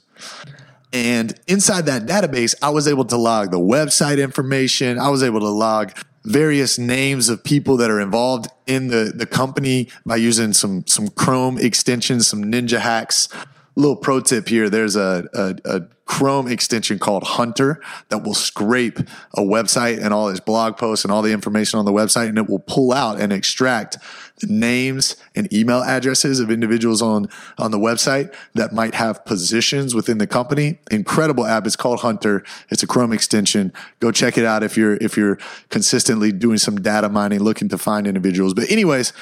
And 0.92 1.40
inside 1.48 1.86
that 1.86 2.06
database, 2.06 2.56
I 2.62 2.70
was 2.70 2.88
able 2.88 3.06
to 3.06 3.18
log 3.18 3.52
the 3.52 3.60
website 3.60 4.22
information. 4.22 4.98
I 4.98 5.10
was 5.10 5.22
able 5.22 5.40
to 5.42 5.50
log 5.50 5.92
various 6.26 6.78
names 6.78 7.30
of 7.30 7.44
people 7.44 7.78
that 7.78 7.90
are 7.90 8.00
involved 8.00 8.48
in 8.68 8.88
the, 8.88 9.14
the 9.16 9.26
company 9.26 9.90
by 10.06 10.16
using 10.16 10.54
some, 10.54 10.86
some 10.88 11.08
Chrome 11.10 11.58
extensions, 11.58 12.28
some 12.28 12.44
ninja 12.44 12.80
hacks. 12.80 13.30
Little 13.76 13.96
pro 13.96 14.20
tip 14.20 14.50
here. 14.50 14.70
There's 14.70 14.96
a, 14.96 15.28
a, 15.34 15.56
a 15.64 15.82
Chrome 16.10 16.48
extension 16.48 16.98
called 16.98 17.22
Hunter 17.22 17.80
that 18.10 18.24
will 18.24 18.34
scrape 18.34 18.98
a 19.36 19.42
website 19.42 20.04
and 20.04 20.12
all 20.12 20.28
its 20.28 20.40
blog 20.40 20.76
posts 20.76 21.06
and 21.06 21.12
all 21.12 21.22
the 21.22 21.32
information 21.32 21.78
on 21.78 21.86
the 21.86 21.92
website, 21.92 22.30
and 22.30 22.38
it 22.40 22.50
will 22.50 22.64
pull 22.66 22.92
out 22.92 23.22
and 23.22 23.32
extract 23.32 23.96
the 24.40 24.48
names 24.48 25.16
and 25.36 25.54
email 25.54 25.84
addresses 25.84 26.40
of 26.40 26.50
individuals 26.50 27.04
on, 27.04 27.28
on 27.60 27.70
the 27.70 27.78
website 27.78 28.34
that 28.56 28.74
might 28.74 28.96
have 28.96 29.24
positions 29.24 29.94
within 29.94 30.18
the 30.18 30.26
company. 30.26 30.80
Incredible 30.90 31.46
app. 31.46 31.68
It's 31.68 31.76
called 31.76 32.00
Hunter. 32.00 32.44
It's 32.70 32.82
a 32.82 32.88
Chrome 32.88 33.14
extension. 33.14 33.72
Go 34.00 34.12
check 34.12 34.36
it 34.36 34.46
out 34.46 34.64
if 34.64 34.76
you're 34.76 34.96
if 34.96 35.16
you're 35.16 35.38
consistently 35.70 36.32
doing 36.32 36.58
some 36.58 36.82
data 36.82 37.08
mining, 37.08 37.42
looking 37.42 37.70
to 37.70 37.78
find 37.78 38.08
individuals. 38.08 38.56
But 38.56 38.72
anyways, 38.72 39.14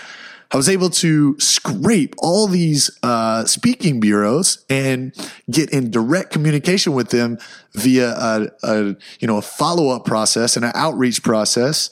I 0.51 0.57
was 0.57 0.69
able 0.69 0.89
to 0.91 1.37
scrape 1.39 2.15
all 2.19 2.47
these 2.47 2.89
uh, 3.03 3.45
speaking 3.45 3.99
bureaus 3.99 4.65
and 4.69 5.13
get 5.51 5.69
in 5.71 5.91
direct 5.91 6.31
communication 6.31 6.93
with 6.93 7.09
them 7.09 7.37
via 7.73 8.11
a, 8.11 8.47
a 8.63 8.95
you 9.19 9.27
know 9.27 9.37
a 9.37 9.41
follow 9.41 9.89
up 9.89 10.05
process 10.05 10.55
and 10.55 10.65
an 10.65 10.71
outreach 10.73 11.23
process 11.23 11.89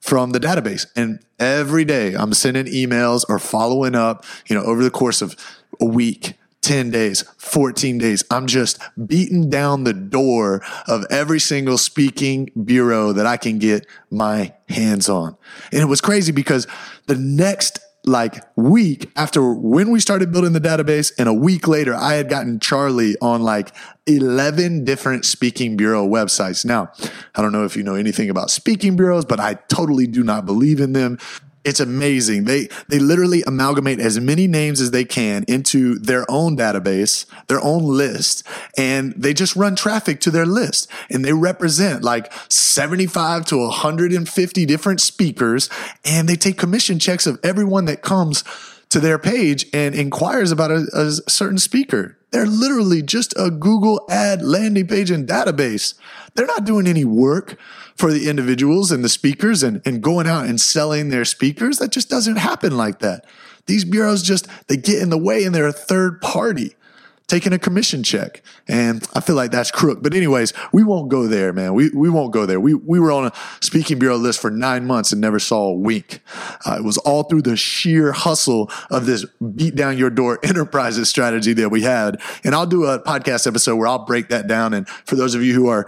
from 0.00 0.30
the 0.30 0.40
database. 0.40 0.86
And 0.96 1.20
every 1.38 1.84
day 1.84 2.14
I'm 2.14 2.32
sending 2.32 2.66
emails 2.66 3.24
or 3.28 3.38
following 3.38 3.94
up. 3.94 4.24
You 4.46 4.56
know, 4.56 4.62
over 4.62 4.82
the 4.82 4.90
course 4.90 5.20
of 5.20 5.36
a 5.80 5.84
week, 5.84 6.34
10 6.62 6.90
days, 6.90 7.22
14 7.38 7.98
days. 7.98 8.24
I'm 8.30 8.46
just 8.46 8.78
beating 9.06 9.48
down 9.48 9.84
the 9.84 9.92
door 9.92 10.62
of 10.86 11.04
every 11.10 11.40
single 11.40 11.78
speaking 11.78 12.50
bureau 12.64 13.12
that 13.12 13.26
I 13.26 13.36
can 13.36 13.58
get 13.58 13.86
my 14.10 14.52
hands 14.68 15.08
on. 15.08 15.36
And 15.72 15.80
it 15.80 15.86
was 15.86 16.00
crazy 16.00 16.32
because 16.32 16.66
the 17.06 17.16
next 17.16 17.78
like 18.08 18.42
week 18.56 19.10
after 19.16 19.52
when 19.52 19.90
we 19.90 20.00
started 20.00 20.32
building 20.32 20.52
the 20.52 20.60
database 20.60 21.12
and 21.18 21.28
a 21.28 21.32
week 21.32 21.68
later 21.68 21.94
i 21.94 22.14
had 22.14 22.28
gotten 22.28 22.58
charlie 22.58 23.16
on 23.20 23.42
like 23.42 23.74
11 24.06 24.84
different 24.84 25.26
speaking 25.26 25.76
bureau 25.76 26.06
websites. 26.06 26.64
Now 26.64 26.90
i 27.34 27.42
don't 27.42 27.52
know 27.52 27.64
if 27.64 27.76
you 27.76 27.82
know 27.82 27.94
anything 27.94 28.30
about 28.30 28.50
speaking 28.50 28.96
bureaus 28.96 29.24
but 29.24 29.38
i 29.38 29.54
totally 29.68 30.06
do 30.06 30.24
not 30.24 30.46
believe 30.46 30.80
in 30.80 30.92
them 30.92 31.18
it's 31.68 31.80
amazing. 31.80 32.44
They 32.44 32.68
they 32.88 32.98
literally 32.98 33.42
amalgamate 33.46 34.00
as 34.00 34.18
many 34.18 34.46
names 34.46 34.80
as 34.80 34.90
they 34.90 35.04
can 35.04 35.44
into 35.46 35.98
their 35.98 36.24
own 36.30 36.56
database, 36.56 37.26
their 37.46 37.60
own 37.60 37.84
list, 37.84 38.42
and 38.76 39.12
they 39.12 39.34
just 39.34 39.54
run 39.54 39.76
traffic 39.76 40.20
to 40.20 40.30
their 40.30 40.46
list. 40.46 40.90
And 41.10 41.24
they 41.24 41.32
represent 41.32 42.02
like 42.02 42.32
75 42.48 43.44
to 43.46 43.58
150 43.58 44.66
different 44.66 45.00
speakers, 45.00 45.68
and 46.04 46.28
they 46.28 46.36
take 46.36 46.56
commission 46.56 46.98
checks 46.98 47.26
of 47.26 47.38
everyone 47.44 47.84
that 47.84 48.02
comes 48.02 48.44
to 48.88 49.00
their 49.00 49.18
page 49.18 49.66
and 49.74 49.94
inquires 49.94 50.50
about 50.50 50.70
a, 50.70 50.86
a 50.94 51.10
certain 51.30 51.58
speaker. 51.58 52.16
They're 52.30 52.46
literally 52.46 53.02
just 53.02 53.34
a 53.36 53.50
Google 53.50 54.06
ad 54.10 54.42
landing 54.42 54.86
page 54.86 55.10
and 55.10 55.28
database. 55.28 55.94
They're 56.34 56.46
not 56.46 56.64
doing 56.64 56.86
any 56.86 57.04
work 57.04 57.58
for 57.98 58.12
the 58.12 58.28
individuals 58.28 58.92
and 58.92 59.04
the 59.04 59.08
speakers 59.08 59.62
and, 59.62 59.82
and 59.84 60.02
going 60.02 60.26
out 60.26 60.46
and 60.46 60.60
selling 60.60 61.08
their 61.08 61.24
speakers. 61.24 61.78
That 61.78 61.90
just 61.90 62.08
doesn't 62.08 62.36
happen 62.36 62.76
like 62.76 63.00
that. 63.00 63.26
These 63.66 63.84
bureaus 63.84 64.22
just, 64.22 64.46
they 64.68 64.76
get 64.76 65.02
in 65.02 65.10
the 65.10 65.18
way 65.18 65.44
and 65.44 65.54
they're 65.54 65.66
a 65.66 65.72
third 65.72 66.20
party 66.20 66.74
taking 67.28 67.52
a 67.52 67.58
commission 67.58 68.02
check. 68.02 68.42
And 68.66 69.06
I 69.14 69.20
feel 69.20 69.36
like 69.36 69.50
that's 69.50 69.70
crook. 69.70 70.02
But 70.02 70.14
anyways, 70.14 70.54
we 70.72 70.82
won't 70.82 71.10
go 71.10 71.26
there, 71.26 71.52
man. 71.52 71.74
We, 71.74 71.90
we 71.90 72.08
won't 72.08 72.32
go 72.32 72.46
there. 72.46 72.58
We, 72.58 72.74
we 72.74 72.98
were 72.98 73.12
on 73.12 73.26
a 73.26 73.32
speaking 73.60 73.98
bureau 73.98 74.16
list 74.16 74.40
for 74.40 74.50
nine 74.50 74.86
months 74.86 75.12
and 75.12 75.20
never 75.20 75.38
saw 75.38 75.68
a 75.68 75.74
wink. 75.74 76.20
Uh, 76.66 76.76
it 76.78 76.84
was 76.84 76.96
all 76.98 77.24
through 77.24 77.42
the 77.42 77.56
sheer 77.56 78.12
hustle 78.12 78.70
of 78.90 79.04
this 79.04 79.26
beat 79.54 79.76
down 79.76 79.98
your 79.98 80.10
door 80.10 80.38
enterprises 80.42 81.08
strategy 81.10 81.52
that 81.52 81.68
we 81.68 81.82
had. 81.82 82.20
And 82.44 82.54
I'll 82.54 82.66
do 82.66 82.86
a 82.86 82.98
podcast 82.98 83.46
episode 83.46 83.76
where 83.76 83.86
I'll 83.86 84.06
break 84.06 84.30
that 84.30 84.46
down. 84.46 84.72
And 84.72 84.88
for 84.88 85.16
those 85.16 85.34
of 85.34 85.42
you 85.42 85.52
who 85.54 85.68
are 85.68 85.86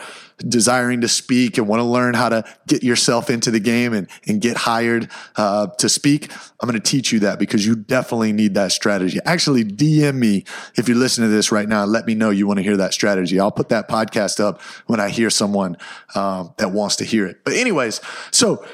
desiring 0.48 1.00
to 1.02 1.08
speak 1.08 1.58
and 1.58 1.68
want 1.68 1.80
to 1.80 1.84
learn 1.84 2.14
how 2.14 2.28
to 2.28 2.44
get 2.66 2.82
yourself 2.82 3.30
into 3.30 3.50
the 3.50 3.60
game 3.60 3.92
and, 3.92 4.08
and 4.26 4.40
get 4.40 4.56
hired 4.56 5.10
uh, 5.36 5.66
to 5.78 5.88
speak, 5.88 6.32
I'm 6.60 6.68
going 6.68 6.80
to 6.80 6.90
teach 6.90 7.12
you 7.12 7.20
that 7.20 7.38
because 7.38 7.66
you 7.66 7.76
definitely 7.76 8.32
need 8.32 8.54
that 8.54 8.72
strategy. 8.72 9.18
Actually, 9.24 9.64
DM 9.64 10.14
me 10.16 10.44
if 10.76 10.88
you're 10.88 10.96
listening 10.96 11.29
to 11.30 11.36
this 11.36 11.52
right 11.52 11.68
now. 11.68 11.84
Let 11.84 12.06
me 12.06 12.14
know 12.14 12.30
you 12.30 12.46
want 12.46 12.58
to 12.58 12.62
hear 12.62 12.76
that 12.76 12.92
strategy. 12.92 13.40
I'll 13.40 13.50
put 13.50 13.70
that 13.70 13.88
podcast 13.88 14.40
up 14.40 14.60
when 14.86 15.00
I 15.00 15.08
hear 15.08 15.30
someone 15.30 15.76
um, 16.14 16.54
that 16.58 16.72
wants 16.72 16.96
to 16.96 17.04
hear 17.04 17.26
it. 17.26 17.44
But, 17.44 17.54
anyways, 17.54 18.00
so 18.30 18.64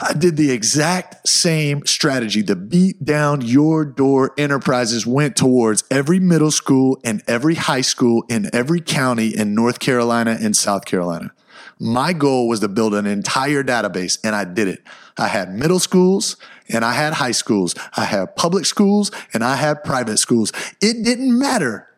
I 0.00 0.12
did 0.12 0.36
the 0.36 0.50
exact 0.50 1.28
same 1.28 1.86
strategy. 1.86 2.42
The 2.42 2.56
beat 2.56 3.04
down 3.04 3.42
your 3.42 3.84
door 3.84 4.32
enterprises 4.36 5.06
went 5.06 5.36
towards 5.36 5.84
every 5.90 6.18
middle 6.18 6.50
school 6.50 6.98
and 7.04 7.22
every 7.28 7.54
high 7.54 7.80
school 7.82 8.24
in 8.28 8.50
every 8.52 8.80
county 8.80 9.28
in 9.28 9.54
North 9.54 9.78
Carolina 9.78 10.36
and 10.40 10.56
South 10.56 10.84
Carolina. 10.84 11.32
My 11.78 12.12
goal 12.12 12.48
was 12.48 12.60
to 12.60 12.68
build 12.68 12.94
an 12.94 13.06
entire 13.06 13.62
database 13.62 14.18
and 14.24 14.34
I 14.34 14.44
did 14.44 14.68
it. 14.68 14.82
I 15.16 15.28
had 15.28 15.54
middle 15.54 15.78
schools 15.78 16.36
and 16.68 16.84
I 16.84 16.92
had 16.92 17.14
high 17.14 17.32
schools. 17.32 17.74
I 17.96 18.04
had 18.04 18.34
public 18.34 18.64
schools 18.66 19.12
and 19.32 19.44
I 19.44 19.56
had 19.56 19.84
private 19.84 20.18
schools. 20.18 20.52
It 20.80 21.04
didn't 21.04 21.36
matter 21.38 21.88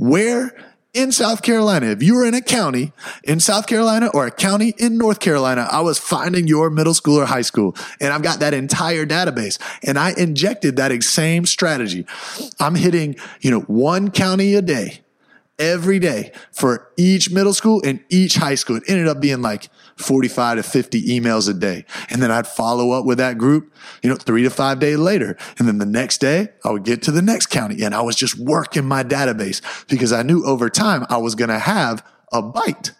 where 0.00 0.56
in 0.94 1.12
South 1.12 1.42
Carolina, 1.42 1.86
if 1.88 2.02
you 2.02 2.14
were 2.14 2.24
in 2.24 2.32
a 2.32 2.40
county 2.40 2.92
in 3.22 3.38
South 3.38 3.66
Carolina 3.66 4.08
or 4.14 4.26
a 4.26 4.30
county 4.30 4.74
in 4.78 4.96
North 4.96 5.20
Carolina, 5.20 5.68
I 5.70 5.82
was 5.82 5.98
finding 5.98 6.48
your 6.48 6.70
middle 6.70 6.94
school 6.94 7.18
or 7.18 7.26
high 7.26 7.42
school. 7.42 7.76
And 8.00 8.10
I've 8.12 8.22
got 8.22 8.40
that 8.40 8.54
entire 8.54 9.04
database. 9.04 9.58
And 9.84 9.98
I 9.98 10.14
injected 10.16 10.76
that 10.76 10.90
same 11.02 11.44
strategy. 11.44 12.06
I'm 12.58 12.74
hitting, 12.74 13.16
you 13.42 13.50
know, 13.50 13.60
one 13.60 14.10
county 14.10 14.54
a 14.54 14.62
day 14.62 15.02
every 15.60 15.98
day 15.98 16.32
for 16.50 16.90
each 16.96 17.30
middle 17.30 17.54
school 17.54 17.80
and 17.84 18.02
each 18.08 18.36
high 18.36 18.56
school. 18.56 18.76
It 18.76 18.84
ended 18.88 19.06
up 19.06 19.20
being 19.20 19.42
like 19.42 19.68
45 19.96 20.56
to 20.56 20.62
50 20.62 21.02
emails 21.02 21.48
a 21.48 21.54
day. 21.54 21.84
And 22.08 22.22
then 22.22 22.30
I'd 22.30 22.46
follow 22.46 22.92
up 22.92 23.04
with 23.04 23.18
that 23.18 23.38
group, 23.38 23.72
you 24.02 24.10
know, 24.10 24.16
three 24.16 24.42
to 24.42 24.50
five 24.50 24.80
days 24.80 24.98
later. 24.98 25.36
And 25.58 25.68
then 25.68 25.78
the 25.78 25.86
next 25.86 26.18
day 26.18 26.48
I 26.64 26.70
would 26.70 26.84
get 26.84 27.02
to 27.02 27.12
the 27.12 27.22
next 27.22 27.46
county 27.46 27.82
and 27.84 27.94
I 27.94 28.00
was 28.00 28.16
just 28.16 28.36
working 28.38 28.86
my 28.86 29.04
database 29.04 29.60
because 29.88 30.12
I 30.12 30.22
knew 30.22 30.44
over 30.44 30.70
time 30.70 31.04
I 31.08 31.18
was 31.18 31.34
going 31.34 31.50
to 31.50 31.58
have 31.58 32.04
a 32.32 32.42
bite. 32.42 32.92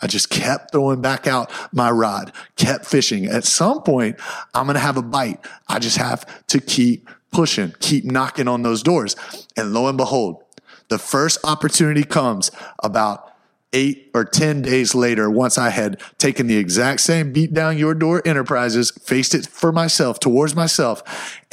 I 0.00 0.06
just 0.06 0.30
kept 0.30 0.72
throwing 0.72 1.00
back 1.00 1.26
out 1.26 1.50
my 1.72 1.90
rod, 1.90 2.32
kept 2.56 2.86
fishing. 2.86 3.26
At 3.26 3.44
some 3.44 3.82
point, 3.82 4.16
I'm 4.54 4.66
going 4.66 4.74
to 4.74 4.80
have 4.80 4.96
a 4.96 5.02
bite. 5.02 5.44
I 5.66 5.78
just 5.78 5.96
have 5.96 6.46
to 6.46 6.60
keep 6.60 7.10
pushing, 7.32 7.74
keep 7.80 8.04
knocking 8.04 8.48
on 8.48 8.62
those 8.62 8.82
doors. 8.82 9.16
And 9.56 9.74
lo 9.74 9.88
and 9.88 9.98
behold, 9.98 10.42
the 10.88 10.98
first 10.98 11.38
opportunity 11.44 12.04
comes 12.04 12.50
about 12.82 13.32
eight 13.72 14.10
or 14.14 14.24
10 14.24 14.62
days 14.62 14.94
later, 14.94 15.30
once 15.30 15.58
I 15.58 15.70
had 15.70 16.00
taken 16.16 16.46
the 16.46 16.56
exact 16.56 17.00
same 17.00 17.32
beat 17.32 17.52
down 17.52 17.76
your 17.76 17.94
door 17.94 18.22
enterprises, 18.24 18.90
faced 18.90 19.34
it 19.34 19.46
for 19.46 19.72
myself, 19.72 20.18
towards 20.20 20.54
myself. 20.54 21.02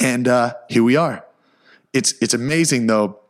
And 0.00 0.26
uh, 0.26 0.54
here 0.68 0.82
we 0.82 0.96
are. 0.96 1.24
It's, 1.92 2.14
it's 2.20 2.34
amazing 2.34 2.86
though. 2.86 3.20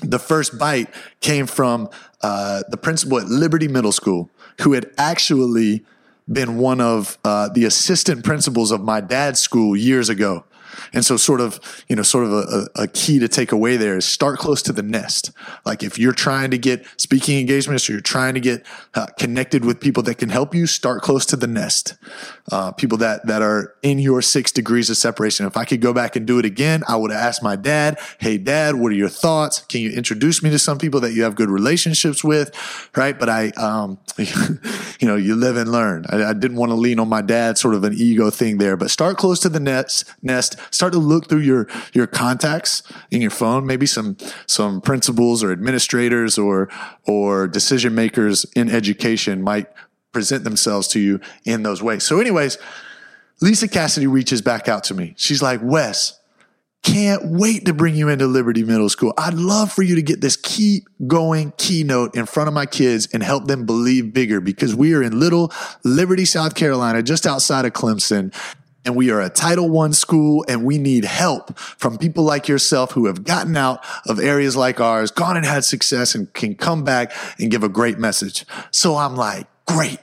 The 0.00 0.20
first 0.20 0.58
bite 0.58 0.88
came 1.20 1.46
from 1.46 1.88
uh, 2.22 2.62
the 2.68 2.76
principal 2.76 3.18
at 3.18 3.26
Liberty 3.26 3.66
Middle 3.66 3.90
School, 3.90 4.30
who 4.60 4.72
had 4.72 4.90
actually 4.96 5.84
been 6.30 6.58
one 6.58 6.80
of 6.80 7.18
uh, 7.24 7.48
the 7.48 7.64
assistant 7.64 8.24
principals 8.24 8.70
of 8.70 8.82
my 8.82 9.00
dad's 9.00 9.40
school 9.40 9.74
years 9.76 10.08
ago. 10.08 10.44
And 10.92 11.04
so 11.04 11.16
sort 11.16 11.40
of, 11.40 11.60
you 11.88 11.96
know, 11.96 12.02
sort 12.02 12.24
of 12.24 12.32
a, 12.32 12.68
a, 12.76 12.88
key 12.88 13.18
to 13.18 13.28
take 13.28 13.52
away 13.52 13.76
there 13.76 13.96
is 13.96 14.04
start 14.04 14.38
close 14.38 14.62
to 14.62 14.72
the 14.72 14.82
nest. 14.82 15.30
Like 15.64 15.82
if 15.82 15.98
you're 15.98 16.12
trying 16.12 16.50
to 16.50 16.58
get 16.58 16.84
speaking 16.96 17.38
engagements 17.38 17.88
or 17.88 17.92
you're 17.92 18.00
trying 18.00 18.34
to 18.34 18.40
get 18.40 18.64
uh, 18.94 19.06
connected 19.18 19.64
with 19.64 19.80
people 19.80 20.02
that 20.04 20.16
can 20.16 20.28
help 20.28 20.54
you, 20.54 20.66
start 20.66 21.02
close 21.02 21.26
to 21.26 21.36
the 21.36 21.46
nest. 21.46 21.94
Uh, 22.50 22.72
people 22.72 22.98
that, 22.98 23.26
that 23.26 23.42
are 23.42 23.74
in 23.82 23.98
your 23.98 24.22
six 24.22 24.50
degrees 24.50 24.90
of 24.90 24.96
separation. 24.96 25.46
If 25.46 25.56
I 25.56 25.64
could 25.64 25.80
go 25.80 25.92
back 25.92 26.16
and 26.16 26.26
do 26.26 26.38
it 26.38 26.44
again, 26.44 26.82
I 26.88 26.96
would 26.96 27.12
ask 27.12 27.42
my 27.42 27.56
dad, 27.56 27.98
Hey 28.18 28.38
dad, 28.38 28.76
what 28.76 28.92
are 28.92 28.96
your 28.96 29.08
thoughts? 29.08 29.60
Can 29.60 29.80
you 29.80 29.90
introduce 29.90 30.42
me 30.42 30.50
to 30.50 30.58
some 30.58 30.78
people 30.78 31.00
that 31.00 31.12
you 31.12 31.22
have 31.22 31.34
good 31.34 31.50
relationships 31.50 32.24
with? 32.24 32.52
Right. 32.96 33.18
But 33.18 33.28
I, 33.28 33.48
um, 33.50 33.98
you 34.18 35.06
know, 35.06 35.16
you 35.16 35.34
live 35.34 35.56
and 35.56 35.70
learn. 35.70 36.06
I, 36.08 36.24
I 36.24 36.32
didn't 36.32 36.56
want 36.56 36.70
to 36.70 36.74
lean 36.76 36.98
on 36.98 37.08
my 37.08 37.22
dad, 37.22 37.58
sort 37.58 37.74
of 37.74 37.84
an 37.84 37.94
ego 37.94 38.30
thing 38.30 38.58
there, 38.58 38.76
but 38.76 38.90
start 38.90 39.16
close 39.16 39.40
to 39.40 39.48
the 39.48 39.60
nest, 39.60 40.04
nest, 40.22 40.56
start 40.70 40.92
to 40.92 40.98
look 40.98 41.28
through 41.28 41.40
your 41.40 41.68
your 41.92 42.06
contacts 42.06 42.82
in 43.10 43.20
your 43.20 43.30
phone, 43.30 43.66
maybe 43.66 43.86
some 43.86 44.16
some 44.46 44.80
principals 44.80 45.42
or 45.42 45.52
administrators 45.52 46.38
or 46.38 46.68
or 47.06 47.46
decision 47.46 47.94
makers 47.94 48.44
in 48.56 48.68
education 48.68 49.42
might 49.42 49.68
present 50.12 50.44
themselves 50.44 50.88
to 50.88 51.00
you 51.00 51.20
in 51.44 51.62
those 51.62 51.82
ways. 51.82 52.02
So, 52.04 52.20
anyways, 52.20 52.58
Lisa 53.40 53.68
Cassidy 53.68 54.06
reaches 54.06 54.42
back 54.42 54.68
out 54.68 54.84
to 54.84 54.94
me. 54.94 55.14
She's 55.16 55.42
like, 55.42 55.60
Wes, 55.62 56.18
can't 56.82 57.22
wait 57.24 57.66
to 57.66 57.74
bring 57.74 57.94
you 57.94 58.08
into 58.08 58.26
Liberty 58.26 58.64
Middle 58.64 58.88
School. 58.88 59.12
I'd 59.18 59.34
love 59.34 59.72
for 59.72 59.82
you 59.82 59.96
to 59.96 60.02
get 60.02 60.20
this 60.20 60.36
keep 60.36 60.88
going 61.06 61.52
keynote 61.56 62.16
in 62.16 62.26
front 62.26 62.48
of 62.48 62.54
my 62.54 62.66
kids 62.66 63.08
and 63.12 63.22
help 63.22 63.46
them 63.46 63.66
believe 63.66 64.12
bigger 64.12 64.40
because 64.40 64.74
we 64.74 64.94
are 64.94 65.02
in 65.02 65.18
little 65.18 65.52
Liberty, 65.84 66.24
South 66.24 66.54
Carolina, 66.54 67.02
just 67.02 67.26
outside 67.26 67.64
of 67.64 67.72
Clemson 67.72 68.34
and 68.88 68.96
we 68.96 69.10
are 69.10 69.20
a 69.20 69.28
Title 69.28 69.68
One 69.68 69.92
school 69.92 70.46
and 70.48 70.64
we 70.64 70.78
need 70.78 71.04
help 71.04 71.58
from 71.58 71.98
people 71.98 72.24
like 72.24 72.48
yourself 72.48 72.92
who 72.92 73.04
have 73.04 73.22
gotten 73.22 73.54
out 73.54 73.84
of 74.06 74.18
areas 74.18 74.56
like 74.56 74.80
ours, 74.80 75.10
gone 75.10 75.36
and 75.36 75.44
had 75.44 75.62
success 75.62 76.14
and 76.14 76.32
can 76.32 76.54
come 76.54 76.84
back 76.84 77.12
and 77.38 77.50
give 77.50 77.62
a 77.62 77.68
great 77.68 77.98
message. 77.98 78.46
So 78.70 78.96
I'm 78.96 79.14
like, 79.14 79.46
great. 79.66 79.98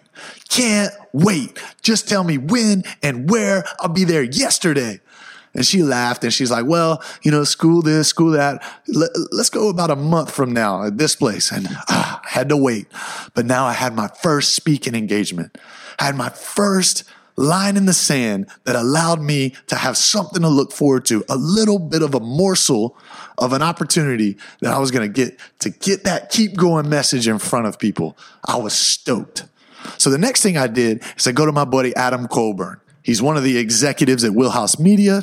Can't 0.50 0.94
wait. 1.14 1.60
Just 1.82 2.08
tell 2.08 2.24
me 2.24 2.38
when 2.38 2.84
and 3.02 3.28
where. 3.28 3.66
I'll 3.80 3.90
be 3.90 4.04
there 4.04 4.22
yesterday. 4.22 5.02
And 5.56 5.66
she 5.66 5.82
laughed 5.82 6.24
and 6.24 6.32
she's 6.32 6.52
like, 6.52 6.68
well, 6.68 7.04
you 7.24 7.32
know, 7.32 7.44
school 7.44 7.82
this, 7.82 8.10
school 8.10 8.32
that. 8.34 8.62
Let, 8.88 9.10
us 9.40 9.50
go 9.50 9.70
about 9.70 9.90
a 9.90 9.96
month 9.96 10.30
from 10.30 10.54
now 10.54 10.84
at 10.84 11.00
this 11.00 11.16
place. 11.16 11.52
And 11.52 11.68
ah, 11.90 12.22
I 12.24 12.30
had 12.30 12.50
to 12.50 12.58
wait. 12.58 12.86
But 13.34 13.48
now 13.48 13.66
I 13.66 13.74
had 13.74 13.96
my 13.96 14.10
first 14.22 14.54
speaking 14.54 14.94
engagement. 14.94 15.58
I 15.98 16.04
had 16.04 16.16
my 16.16 16.30
first 16.30 17.04
line 17.36 17.78
in 17.78 17.86
the 17.86 17.94
sand 17.94 18.48
that 18.64 18.76
allowed 18.76 19.22
me 19.22 19.54
to 19.68 19.76
have 19.76 19.98
something 19.98 20.42
to 20.42 20.48
look 20.50 20.72
forward 20.72 21.06
to, 21.06 21.24
a 21.30 21.36
little 21.36 21.80
bit 21.80 22.02
of 22.02 22.16
a 22.16 22.20
morsel 22.20 22.98
of 23.38 23.54
an 23.54 23.62
opportunity 23.62 24.38
that 24.62 24.74
I 24.74 24.80
was 24.80 24.92
going 24.92 25.12
to 25.12 25.14
get 25.14 25.40
to 25.60 25.70
get 25.70 26.06
that 26.06 26.30
keep 26.30 26.56
going 26.56 26.90
message 26.90 27.28
in 27.28 27.40
front 27.40 27.68
of 27.68 27.78
people. 27.78 28.18
I 28.46 28.58
was 28.58 28.74
stoked. 28.74 29.46
So 29.98 30.10
the 30.10 30.18
next 30.18 30.42
thing 30.42 30.58
I 30.58 30.68
did 30.68 31.04
is 31.18 31.28
I 31.28 31.32
go 31.32 31.46
to 31.46 31.52
my 31.52 31.66
buddy 31.66 31.96
Adam 31.96 32.28
Colburn. 32.28 32.80
He's 33.04 33.22
one 33.22 33.38
of 33.38 33.44
the 33.44 33.60
executives 33.60 34.24
at 34.24 34.32
Wheelhouse 34.32 34.80
Media, 34.80 35.22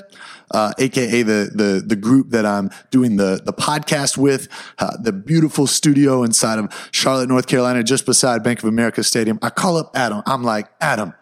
uh, 0.52 0.72
aka 0.78 1.22
the, 1.22 1.50
the 1.52 1.82
the 1.84 1.96
group 1.96 2.30
that 2.30 2.46
I'm 2.46 2.70
doing 2.90 3.16
the 3.16 3.40
the 3.44 3.52
podcast 3.52 4.16
with, 4.16 4.46
uh, 4.78 4.96
the 4.98 5.12
beautiful 5.12 5.66
studio 5.66 6.22
inside 6.22 6.60
of 6.60 6.72
Charlotte, 6.92 7.28
North 7.28 7.48
Carolina, 7.48 7.82
just 7.82 8.06
beside 8.06 8.44
Bank 8.44 8.60
of 8.60 8.66
America 8.66 9.02
Stadium. 9.02 9.38
I 9.42 9.50
call 9.50 9.78
up 9.78 9.96
Adam. 9.96 10.22
I'm 10.26 10.44
like, 10.44 10.68
Adam, 10.80 11.14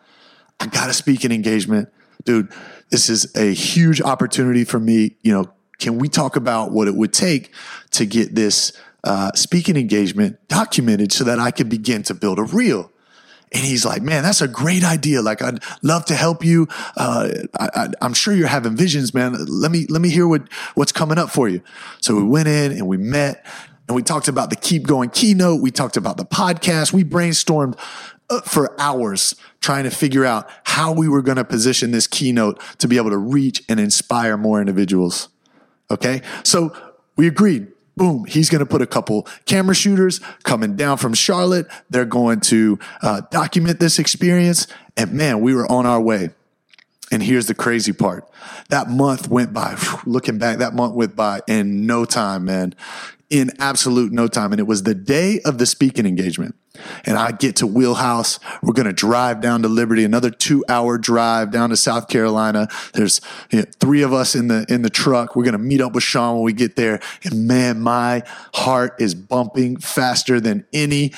I 0.60 0.66
got 0.66 0.86
to 0.86 0.92
speak 0.92 1.24
an 1.24 1.32
engagement. 1.32 1.88
Dude, 2.24 2.52
this 2.90 3.08
is 3.08 3.34
a 3.34 3.52
huge 3.52 4.00
opportunity 4.00 4.64
for 4.64 4.78
me. 4.78 5.16
You 5.22 5.32
know, 5.32 5.50
can 5.78 5.98
we 5.98 6.08
talk 6.08 6.36
about 6.36 6.70
what 6.70 6.86
it 6.86 6.94
would 6.94 7.12
take 7.12 7.52
to 7.92 8.04
get 8.04 8.34
this 8.34 8.72
uh, 9.02 9.32
speaking 9.34 9.76
engagement 9.76 10.36
documented 10.48 11.12
so 11.12 11.24
that 11.24 11.38
I 11.38 11.50
could 11.50 11.70
begin 11.70 12.02
to 12.04 12.14
build 12.14 12.38
a 12.38 12.44
reel? 12.44 12.92
And 13.52 13.64
he's 13.64 13.84
like, 13.84 14.02
man, 14.02 14.22
that's 14.22 14.42
a 14.42 14.46
great 14.46 14.84
idea. 14.84 15.22
Like, 15.22 15.42
I'd 15.42 15.58
love 15.82 16.04
to 16.04 16.14
help 16.14 16.44
you. 16.44 16.68
Uh, 16.96 17.30
I, 17.58 17.88
am 18.00 18.14
sure 18.14 18.32
you're 18.32 18.46
having 18.46 18.76
visions, 18.76 19.12
man. 19.12 19.34
Let 19.48 19.72
me, 19.72 19.86
let 19.88 20.00
me 20.00 20.08
hear 20.08 20.28
what, 20.28 20.42
what's 20.74 20.92
coming 20.92 21.18
up 21.18 21.30
for 21.30 21.48
you. 21.48 21.60
So 22.00 22.14
we 22.14 22.22
went 22.22 22.46
in 22.46 22.70
and 22.70 22.86
we 22.86 22.96
met 22.96 23.44
and 23.90 23.96
we 23.96 24.04
talked 24.04 24.28
about 24.28 24.50
the 24.50 24.56
keep 24.56 24.86
going 24.86 25.10
keynote. 25.10 25.60
We 25.60 25.72
talked 25.72 25.96
about 25.96 26.16
the 26.16 26.24
podcast. 26.24 26.92
We 26.92 27.02
brainstormed 27.02 27.76
for 28.44 28.80
hours 28.80 29.34
trying 29.60 29.84
to 29.84 29.90
figure 29.90 30.24
out 30.24 30.48
how 30.64 30.92
we 30.92 31.08
were 31.08 31.22
going 31.22 31.36
to 31.36 31.44
position 31.44 31.90
this 31.90 32.06
keynote 32.06 32.60
to 32.78 32.88
be 32.88 32.96
able 32.96 33.10
to 33.10 33.18
reach 33.18 33.62
and 33.68 33.80
inspire 33.80 34.36
more 34.36 34.60
individuals. 34.60 35.28
Okay. 35.90 36.22
So 36.44 36.74
we 37.16 37.26
agreed. 37.26 37.68
Boom. 37.96 38.24
He's 38.24 38.48
going 38.48 38.60
to 38.60 38.66
put 38.66 38.80
a 38.80 38.86
couple 38.86 39.26
camera 39.44 39.74
shooters 39.74 40.20
coming 40.42 40.76
down 40.76 40.96
from 40.96 41.12
Charlotte. 41.12 41.66
They're 41.90 42.04
going 42.04 42.40
to 42.42 42.78
uh, 43.02 43.22
document 43.30 43.80
this 43.80 43.98
experience. 43.98 44.66
And 44.96 45.12
man, 45.12 45.40
we 45.40 45.54
were 45.54 45.70
on 45.70 45.84
our 45.86 46.00
way. 46.00 46.30
And 47.12 47.22
here's 47.22 47.46
the 47.46 47.54
crazy 47.54 47.92
part. 47.92 48.30
That 48.68 48.88
month 48.88 49.28
went 49.28 49.52
by, 49.52 49.76
looking 50.06 50.38
back, 50.38 50.58
that 50.58 50.74
month 50.74 50.94
went 50.94 51.16
by 51.16 51.40
in 51.48 51.84
no 51.84 52.04
time, 52.04 52.44
man 52.44 52.74
in 53.30 53.52
absolute 53.60 54.12
no 54.12 54.26
time. 54.26 54.52
And 54.52 54.60
it 54.60 54.66
was 54.66 54.82
the 54.82 54.94
day 54.94 55.40
of 55.44 55.58
the 55.58 55.66
speaking 55.66 56.04
engagement. 56.04 56.56
And 57.04 57.16
I 57.16 57.32
get 57.32 57.56
to 57.56 57.66
Wheelhouse. 57.66 58.38
We're 58.62 58.72
going 58.72 58.86
to 58.86 58.92
drive 58.92 59.40
down 59.40 59.62
to 59.62 59.68
Liberty, 59.68 60.04
another 60.04 60.30
two 60.30 60.64
hour 60.68 60.98
drive 60.98 61.50
down 61.50 61.70
to 61.70 61.76
South 61.76 62.08
Carolina. 62.08 62.68
There's 62.94 63.20
you 63.50 63.60
know, 63.60 63.64
three 63.80 64.02
of 64.02 64.12
us 64.12 64.34
in 64.34 64.48
the, 64.48 64.66
in 64.68 64.82
the 64.82 64.90
truck. 64.90 65.36
We're 65.36 65.44
going 65.44 65.52
to 65.52 65.58
meet 65.58 65.80
up 65.80 65.92
with 65.92 66.02
Sean 66.02 66.36
when 66.36 66.44
we 66.44 66.52
get 66.52 66.76
there. 66.76 67.00
And 67.24 67.46
man, 67.46 67.80
my 67.80 68.22
heart 68.54 68.96
is 68.98 69.14
bumping 69.14 69.76
faster 69.76 70.40
than 70.40 70.66
any 70.72 71.12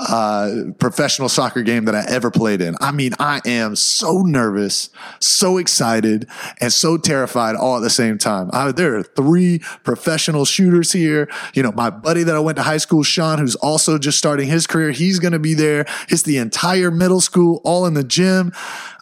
uh, 0.00 0.50
professional 0.78 1.28
soccer 1.28 1.62
game 1.62 1.84
that 1.86 1.94
I 1.94 2.04
ever 2.08 2.30
played 2.30 2.60
in. 2.60 2.76
I 2.80 2.92
mean, 2.92 3.14
I 3.18 3.40
am 3.44 3.74
so 3.74 4.22
nervous, 4.22 4.90
so 5.18 5.58
excited, 5.58 6.28
and 6.60 6.72
so 6.72 6.96
terrified 6.96 7.56
all 7.56 7.76
at 7.76 7.82
the 7.82 7.90
same 7.90 8.18
time. 8.18 8.50
I, 8.52 8.70
there 8.70 8.96
are 8.96 9.02
three 9.02 9.60
professional 9.82 10.44
shooters 10.44 10.92
here. 10.92 11.28
You 11.54 11.62
know, 11.62 11.72
my 11.72 11.90
buddy 11.90 12.22
that 12.22 12.36
I 12.36 12.38
went 12.38 12.56
to 12.56 12.62
high 12.62 12.76
school, 12.76 13.02
Sean, 13.02 13.38
who's 13.38 13.56
also 13.56 13.98
just 13.98 14.18
starting 14.18 14.48
his 14.48 14.66
career, 14.66 14.92
he's 14.92 15.18
going 15.18 15.32
to 15.32 15.38
be 15.38 15.54
there. 15.54 15.84
It's 16.08 16.22
the 16.22 16.38
entire 16.38 16.90
middle 16.90 17.20
school, 17.20 17.60
all 17.64 17.86
in 17.86 17.94
the 17.94 18.04
gym. 18.04 18.52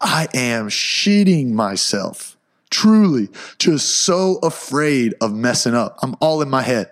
I 0.00 0.28
am 0.34 0.68
shitting 0.68 1.50
myself. 1.50 2.36
Truly, 2.68 3.28
just 3.58 3.98
so 3.98 4.38
afraid 4.42 5.14
of 5.20 5.32
messing 5.32 5.74
up. 5.74 5.98
I'm 6.02 6.16
all 6.20 6.42
in 6.42 6.50
my 6.50 6.62
head. 6.62 6.90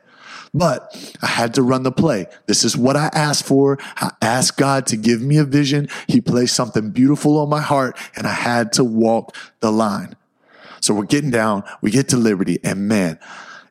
But 0.55 0.97
I 1.21 1.27
had 1.27 1.55
to 1.55 1.63
run 1.63 1.83
the 1.83 1.91
play. 1.91 2.27
This 2.47 2.65
is 2.65 2.77
what 2.77 2.97
I 2.97 3.11
asked 3.13 3.45
for. 3.45 3.77
I 3.97 4.13
asked 4.23 4.57
God 4.57 4.87
to 4.87 4.97
give 4.97 5.21
me 5.21 5.37
a 5.37 5.45
vision. 5.45 5.89
He 6.07 6.21
placed 6.21 6.55
something 6.55 6.91
beautiful 6.91 7.39
on 7.39 7.49
my 7.49 7.61
heart 7.61 7.99
and 8.15 8.25
I 8.27 8.33
had 8.33 8.73
to 8.75 8.85
walk 8.85 9.37
the 9.59 9.73
line. 9.73 10.15
So 10.81 10.95
we're 10.95 11.07
getting 11.07 11.31
down, 11.31 11.65
we 11.81 11.91
get 11.91 12.09
to 12.11 12.17
Liberty 12.17 12.59
and 12.63 12.87
man, 12.87 13.19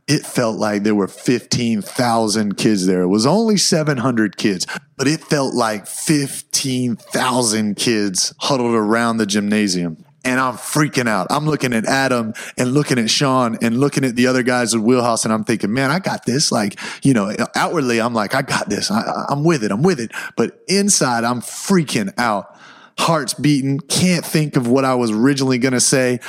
it 0.08 0.26
felt 0.26 0.58
like 0.58 0.84
there 0.84 0.96
were 0.96 1.08
15,000 1.08 2.58
kids 2.58 2.86
there. 2.86 3.04
It 3.04 3.08
was 3.08 3.26
only 3.26 3.56
700 3.56 4.36
kids, 4.36 4.68
but 4.98 5.08
it 5.08 5.22
felt 5.22 5.54
like 5.54 5.88
15,000 5.88 7.76
kids 7.76 8.34
huddled 8.40 8.76
around 8.76 9.18
the 9.18 9.26
gymnasium. 9.26 10.04
And 10.24 10.40
I'm 10.40 10.56
freaking 10.56 11.08
out. 11.08 11.28
I'm 11.30 11.46
looking 11.46 11.74
at 11.74 11.86
Adam 11.86 12.34
and 12.58 12.74
looking 12.74 12.98
at 12.98 13.10
Sean 13.10 13.58
and 13.62 13.80
looking 13.80 14.06
at 14.06 14.16
the 14.16 14.28
other 14.28 14.44
guys 14.44 14.74
at 14.74 14.82
Wheelhouse, 14.82 15.26
and 15.26 15.34
I'm 15.34 15.44
thinking, 15.44 15.74
man, 15.74 15.92
I 15.92 16.00
got 16.00 16.26
this. 16.26 16.52
Like, 16.52 16.80
you 17.04 17.14
know, 17.14 17.36
outwardly, 17.56 18.00
I'm 18.00 18.14
like, 18.14 18.34
I 18.36 18.42
got 18.42 18.70
this. 18.70 18.90
I, 18.90 19.26
I'm 19.30 19.44
with 19.44 19.64
it. 19.64 19.72
I'm 19.72 19.84
with 19.84 20.00
it. 20.00 20.12
But 20.38 20.60
inside, 20.68 21.24
I'm 21.24 21.42
freaking 21.42 22.14
out. 22.18 22.56
Heart's 23.00 23.34
beating. 23.34 23.80
Can't 23.80 24.24
think 24.24 24.56
of 24.56 24.68
what 24.68 24.86
I 24.86 24.94
was 24.96 25.12
originally 25.12 25.58
going 25.58 25.74
to 25.74 25.80
say. 25.80 26.20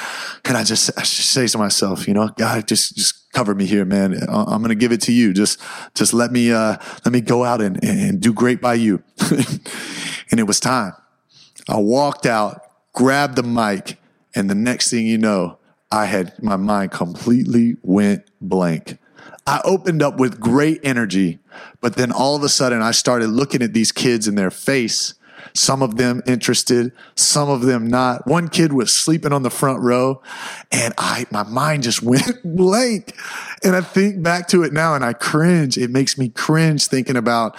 And 0.44 0.56
I 0.56 0.64
just, 0.64 0.90
I 0.96 1.02
just 1.02 1.30
say 1.30 1.46
to 1.46 1.58
myself, 1.58 2.08
you 2.08 2.14
know, 2.14 2.28
God, 2.28 2.66
just, 2.66 2.96
just 2.96 3.30
cover 3.32 3.54
me 3.54 3.66
here, 3.66 3.84
man. 3.84 4.14
I'm 4.28 4.62
going 4.62 4.70
to 4.70 4.74
give 4.74 4.90
it 4.90 5.02
to 5.02 5.12
you. 5.12 5.34
Just, 5.34 5.60
just 5.94 6.14
let 6.14 6.32
me, 6.32 6.52
uh, 6.52 6.76
let 7.04 7.12
me 7.12 7.20
go 7.20 7.44
out 7.44 7.60
and, 7.60 7.82
and 7.84 8.18
do 8.18 8.32
great 8.32 8.62
by 8.62 8.74
you. 8.74 9.02
and 10.30 10.40
it 10.40 10.46
was 10.46 10.58
time. 10.58 10.94
I 11.68 11.76
walked 11.78 12.24
out 12.24 12.63
grabbed 12.94 13.36
the 13.36 13.42
mic, 13.42 13.98
and 14.34 14.48
the 14.48 14.54
next 14.54 14.90
thing 14.90 15.06
you 15.06 15.18
know, 15.18 15.58
I 15.90 16.06
had 16.06 16.42
my 16.42 16.56
mind 16.56 16.90
completely 16.90 17.76
went 17.82 18.24
blank. 18.40 18.98
I 19.46 19.60
opened 19.64 20.02
up 20.02 20.18
with 20.18 20.40
great 20.40 20.80
energy, 20.82 21.38
but 21.80 21.96
then 21.96 22.10
all 22.10 22.34
of 22.34 22.42
a 22.42 22.48
sudden 22.48 22.80
I 22.80 22.92
started 22.92 23.28
looking 23.28 23.62
at 23.62 23.74
these 23.74 23.92
kids 23.92 24.26
in 24.26 24.36
their 24.36 24.50
face. 24.50 25.14
Some 25.52 25.82
of 25.82 25.98
them 25.98 26.22
interested, 26.26 26.92
some 27.14 27.50
of 27.50 27.60
them 27.60 27.86
not. 27.86 28.26
One 28.26 28.48
kid 28.48 28.72
was 28.72 28.92
sleeping 28.94 29.32
on 29.32 29.42
the 29.42 29.50
front 29.50 29.82
row 29.82 30.22
and 30.72 30.94
I, 30.96 31.26
my 31.30 31.42
mind 31.42 31.82
just 31.82 32.02
went 32.02 32.40
blank. 32.42 33.14
And 33.62 33.76
I 33.76 33.82
think 33.82 34.22
back 34.22 34.48
to 34.48 34.62
it 34.62 34.72
now 34.72 34.94
and 34.94 35.04
I 35.04 35.12
cringe. 35.12 35.76
It 35.76 35.90
makes 35.90 36.16
me 36.16 36.30
cringe 36.30 36.86
thinking 36.86 37.16
about 37.16 37.56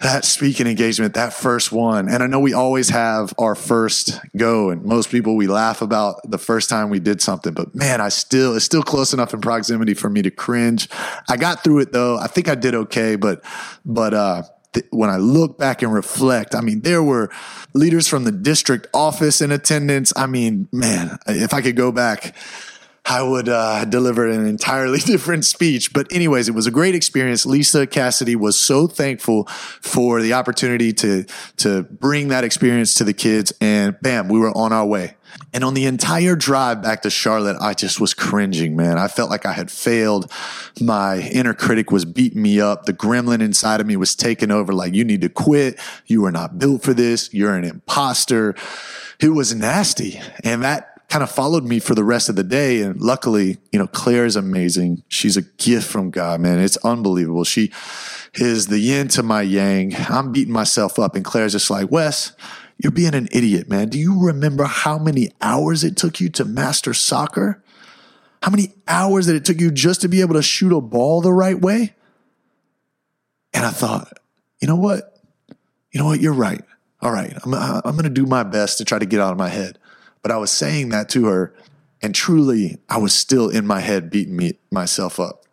that 0.00 0.24
speaking 0.24 0.66
engagement, 0.68 1.14
that 1.14 1.32
first 1.32 1.72
one. 1.72 2.08
And 2.08 2.22
I 2.22 2.26
know 2.26 2.38
we 2.38 2.52
always 2.52 2.88
have 2.90 3.34
our 3.36 3.54
first 3.54 4.20
go, 4.36 4.70
and 4.70 4.84
most 4.84 5.10
people 5.10 5.36
we 5.36 5.48
laugh 5.48 5.82
about 5.82 6.20
the 6.30 6.38
first 6.38 6.70
time 6.70 6.88
we 6.88 7.00
did 7.00 7.20
something, 7.20 7.52
but 7.52 7.74
man, 7.74 8.00
I 8.00 8.08
still, 8.08 8.54
it's 8.54 8.64
still 8.64 8.82
close 8.82 9.12
enough 9.12 9.34
in 9.34 9.40
proximity 9.40 9.94
for 9.94 10.08
me 10.08 10.22
to 10.22 10.30
cringe. 10.30 10.88
I 11.28 11.36
got 11.36 11.64
through 11.64 11.80
it 11.80 11.92
though. 11.92 12.16
I 12.16 12.28
think 12.28 12.48
I 12.48 12.54
did 12.54 12.74
okay, 12.74 13.16
but, 13.16 13.44
but, 13.84 14.14
uh, 14.14 14.42
when 14.90 15.10
I 15.10 15.16
look 15.16 15.58
back 15.58 15.82
and 15.82 15.92
reflect, 15.92 16.54
I 16.54 16.60
mean, 16.60 16.82
there 16.82 17.02
were 17.02 17.30
leaders 17.74 18.06
from 18.06 18.24
the 18.24 18.30
district 18.30 18.86
office 18.94 19.40
in 19.40 19.50
attendance. 19.50 20.12
I 20.14 20.26
mean, 20.26 20.68
man, 20.70 21.18
if 21.26 21.54
I 21.54 21.62
could 21.62 21.74
go 21.74 21.90
back, 21.90 22.36
I 23.08 23.22
would 23.22 23.48
uh, 23.48 23.86
deliver 23.86 24.28
an 24.28 24.46
entirely 24.46 24.98
different 25.04 25.46
speech. 25.46 25.92
But, 25.94 26.12
anyways, 26.12 26.48
it 26.48 26.54
was 26.54 26.66
a 26.66 26.70
great 26.70 26.94
experience. 26.94 27.46
Lisa 27.46 27.86
Cassidy 27.86 28.36
was 28.36 28.58
so 28.58 28.86
thankful 28.86 29.46
for 29.46 30.20
the 30.20 30.34
opportunity 30.34 30.92
to 30.94 31.24
to 31.56 31.84
bring 31.84 32.28
that 32.28 32.44
experience 32.44 32.94
to 32.94 33.04
the 33.04 33.14
kids, 33.14 33.52
and 33.60 33.96
bam, 34.02 34.28
we 34.28 34.38
were 34.38 34.56
on 34.56 34.72
our 34.72 34.86
way. 34.86 35.14
And 35.52 35.64
on 35.64 35.74
the 35.74 35.86
entire 35.86 36.36
drive 36.36 36.82
back 36.82 37.02
to 37.02 37.10
Charlotte, 37.10 37.56
I 37.60 37.74
just 37.74 38.00
was 38.00 38.12
cringing, 38.12 38.76
man. 38.76 38.98
I 38.98 39.08
felt 39.08 39.30
like 39.30 39.46
I 39.46 39.52
had 39.52 39.70
failed. 39.70 40.30
My 40.80 41.20
inner 41.20 41.54
critic 41.54 41.90
was 41.90 42.04
beating 42.04 42.42
me 42.42 42.60
up. 42.60 42.84
The 42.84 42.92
gremlin 42.92 43.40
inside 43.40 43.80
of 43.80 43.86
me 43.86 43.96
was 43.96 44.14
taking 44.14 44.50
over, 44.50 44.72
like, 44.72 44.94
you 44.94 45.04
need 45.04 45.20
to 45.22 45.28
quit. 45.28 45.78
You 46.06 46.24
are 46.26 46.32
not 46.32 46.58
built 46.58 46.82
for 46.82 46.94
this. 46.94 47.32
You're 47.32 47.54
an 47.54 47.64
imposter. 47.64 48.54
It 49.20 49.30
was 49.30 49.54
nasty. 49.54 50.20
And 50.44 50.62
that 50.62 50.97
kind 51.08 51.22
of 51.22 51.30
followed 51.30 51.64
me 51.64 51.78
for 51.78 51.94
the 51.94 52.04
rest 52.04 52.28
of 52.28 52.36
the 52.36 52.44
day. 52.44 52.82
And 52.82 53.00
luckily, 53.00 53.56
you 53.72 53.78
know, 53.78 53.86
Claire 53.86 54.26
is 54.26 54.36
amazing. 54.36 55.02
She's 55.08 55.36
a 55.36 55.42
gift 55.42 55.88
from 55.88 56.10
God, 56.10 56.40
man. 56.40 56.58
It's 56.58 56.76
unbelievable. 56.78 57.44
She 57.44 57.72
is 58.34 58.66
the 58.66 58.78
yin 58.78 59.08
to 59.08 59.22
my 59.22 59.42
yang. 59.42 59.94
I'm 59.96 60.32
beating 60.32 60.52
myself 60.52 60.98
up. 60.98 61.16
And 61.16 61.24
Claire's 61.24 61.52
just 61.52 61.70
like, 61.70 61.90
Wes, 61.90 62.32
you're 62.76 62.92
being 62.92 63.14
an 63.14 63.28
idiot, 63.32 63.68
man. 63.68 63.88
Do 63.88 63.98
you 63.98 64.20
remember 64.20 64.64
how 64.64 64.98
many 64.98 65.30
hours 65.40 65.82
it 65.82 65.96
took 65.96 66.20
you 66.20 66.28
to 66.30 66.44
master 66.44 66.92
soccer? 66.92 67.62
How 68.42 68.50
many 68.50 68.74
hours 68.86 69.26
that 69.26 69.34
it 69.34 69.44
took 69.44 69.60
you 69.60 69.70
just 69.70 70.02
to 70.02 70.08
be 70.08 70.20
able 70.20 70.34
to 70.34 70.42
shoot 70.42 70.76
a 70.76 70.80
ball 70.80 71.22
the 71.22 71.32
right 71.32 71.58
way? 71.58 71.94
And 73.54 73.64
I 73.64 73.70
thought, 73.70 74.12
you 74.60 74.68
know 74.68 74.76
what? 74.76 75.18
You 75.90 76.00
know 76.00 76.06
what? 76.06 76.20
You're 76.20 76.34
right. 76.34 76.62
All 77.00 77.10
right. 77.10 77.32
I'm, 77.44 77.54
I'm 77.54 77.92
going 77.92 78.04
to 78.04 78.10
do 78.10 78.26
my 78.26 78.42
best 78.42 78.78
to 78.78 78.84
try 78.84 78.98
to 78.98 79.06
get 79.06 79.20
out 79.20 79.32
of 79.32 79.38
my 79.38 79.48
head. 79.48 79.78
But 80.22 80.32
I 80.32 80.36
was 80.36 80.50
saying 80.50 80.90
that 80.90 81.08
to 81.10 81.26
her, 81.26 81.54
and 82.02 82.14
truly, 82.14 82.78
I 82.88 82.98
was 82.98 83.12
still 83.12 83.48
in 83.48 83.66
my 83.66 83.80
head 83.80 84.10
beating 84.10 84.36
me, 84.36 84.54
myself 84.70 85.18
up. 85.18 85.44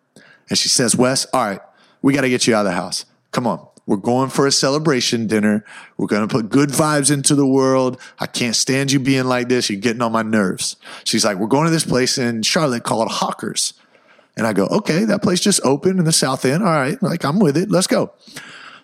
And 0.50 0.58
she 0.58 0.70
says, 0.70 0.96
Wes, 0.96 1.26
all 1.34 1.46
right, 1.46 1.62
we 2.02 2.14
got 2.14 2.22
to 2.22 2.30
get 2.30 2.48
you 2.48 2.56
out 2.56 2.66
of 2.66 2.72
the 2.72 2.76
house. 2.76 3.06
Come 3.32 3.48
on. 3.48 3.66
We're 3.88 3.98
going 3.98 4.30
for 4.30 4.48
a 4.48 4.52
celebration 4.52 5.28
dinner. 5.28 5.64
We're 5.98 6.08
going 6.08 6.28
to 6.28 6.34
put 6.34 6.50
good 6.50 6.70
vibes 6.70 7.12
into 7.12 7.36
the 7.36 7.46
world. 7.46 8.00
I 8.18 8.26
can't 8.26 8.56
stand 8.56 8.92
you 8.92 9.00
being 9.00 9.26
like 9.26 9.48
this. 9.48 9.70
You're 9.70 9.80
getting 9.80 10.02
on 10.02 10.12
my 10.12 10.24
nerves. 10.24 10.76
She's 11.04 11.24
like, 11.24 11.38
We're 11.38 11.48
going 11.48 11.66
to 11.66 11.72
this 11.72 11.86
place 11.86 12.18
in 12.18 12.42
Charlotte 12.42 12.84
called 12.84 13.12
Hawkers. 13.12 13.74
And 14.36 14.48
I 14.48 14.54
go, 14.54 14.66
Okay, 14.68 15.06
that 15.06 15.22
place 15.22 15.40
just 15.40 15.62
opened 15.64 16.00
in 16.00 16.06
the 16.06 16.12
South 16.12 16.46
End. 16.46 16.64
All 16.64 16.70
right. 16.70 17.02
Like, 17.04 17.24
I'm 17.24 17.40
with 17.40 17.58
it. 17.58 17.70
Let's 17.70 17.86
go. 17.86 18.14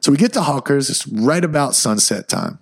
So 0.01 0.11
we 0.11 0.17
get 0.17 0.33
to 0.33 0.41
Hawkers. 0.41 0.89
It's 0.91 1.07
right 1.07 1.43
about 1.43 1.73
sunset 1.73 2.27
time 2.27 2.59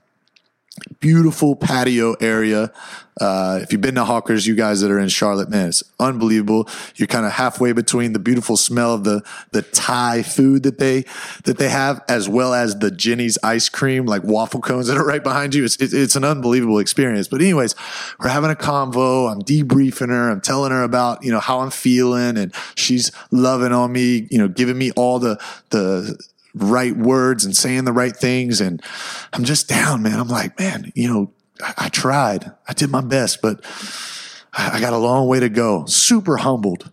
beautiful 1.00 1.56
patio 1.56 2.14
area. 2.14 2.72
Uh, 3.20 3.60
if 3.62 3.72
you've 3.74 3.82
been 3.82 3.96
to 3.96 4.06
Hawkers, 4.06 4.48
you 4.48 4.56
guys 4.56 4.80
that 4.80 4.90
are 4.90 5.00
in 5.00 5.10
Charlotte, 5.10 5.50
man, 5.50 5.68
it's 5.68 5.84
unbelievable. 6.00 6.70
You're 6.96 7.08
kind 7.08 7.26
of 7.26 7.34
halfway 7.34 7.74
between 7.74 8.14
the 8.14 8.20
beautiful 8.20 8.56
smell 8.56 8.94
of 8.94 9.04
the 9.04 9.24
the 9.52 9.62
Thai 9.62 10.24
food 10.24 10.64
that 10.64 10.78
they 10.78 11.04
that 11.44 11.58
they 11.58 11.68
have, 11.68 12.02
as 12.08 12.30
well 12.30 12.54
as 12.54 12.80
the 12.80 12.90
Jeni's 12.90 13.38
ice 13.44 13.68
cream, 13.68 14.06
like 14.06 14.24
waffle 14.24 14.62
cones 14.62 14.88
that 14.88 14.98
are 14.98 15.06
right 15.06 15.24
behind 15.24 15.54
you. 15.54 15.66
It's 15.66 15.76
it, 15.78 15.94
it's 15.94 16.16
an 16.16 16.24
unbelievable 16.24 16.80
experience. 16.80 17.28
But 17.28 17.42
anyways, 17.42 17.76
we're 18.20 18.30
having 18.30 18.52
a 18.52 18.56
convo. 18.56 19.30
I'm 19.30 19.42
debriefing 19.42 20.10
her. 20.10 20.30
I'm 20.30 20.42
telling 20.42 20.72
her 20.72 20.84
about 20.84 21.22
you 21.24 21.32
know 21.32 21.42
how 21.42 21.60
I'm 21.60 21.72
feeling, 21.72 22.38
and 22.38 22.54
she's 22.76 23.12
loving 23.32 23.74
on 23.74 23.92
me. 23.92 24.28
You 24.32 24.38
know, 24.38 24.48
giving 24.48 24.78
me 24.78 24.92
all 24.92 25.20
the 25.20 25.38
the 25.72 26.18
right 26.54 26.96
words 26.96 27.46
and 27.46 27.56
saying 27.56 27.86
the 27.86 27.94
right 27.94 28.16
things. 28.16 28.62
And 28.62 28.82
I'm 29.34 29.44
just 29.44 29.68
down, 29.68 30.02
man. 30.04 30.20
I'm 30.20 30.28
like, 30.28 30.60
man, 30.60 30.92
you 30.96 31.08
know, 31.08 31.34
I, 31.62 31.74
I 31.86 31.90
tried. 31.90 32.52
I 32.68 32.74
did 32.74 32.90
my 32.90 33.02
best, 33.02 33.42
but 33.42 33.64
I, 34.54 34.78
I 34.78 34.80
got 34.80 34.94
a 34.94 34.98
long 34.98 35.28
way 35.28 35.40
to 35.40 35.50
go. 35.50 35.86
Super 35.86 36.38
humbled. 36.38 36.92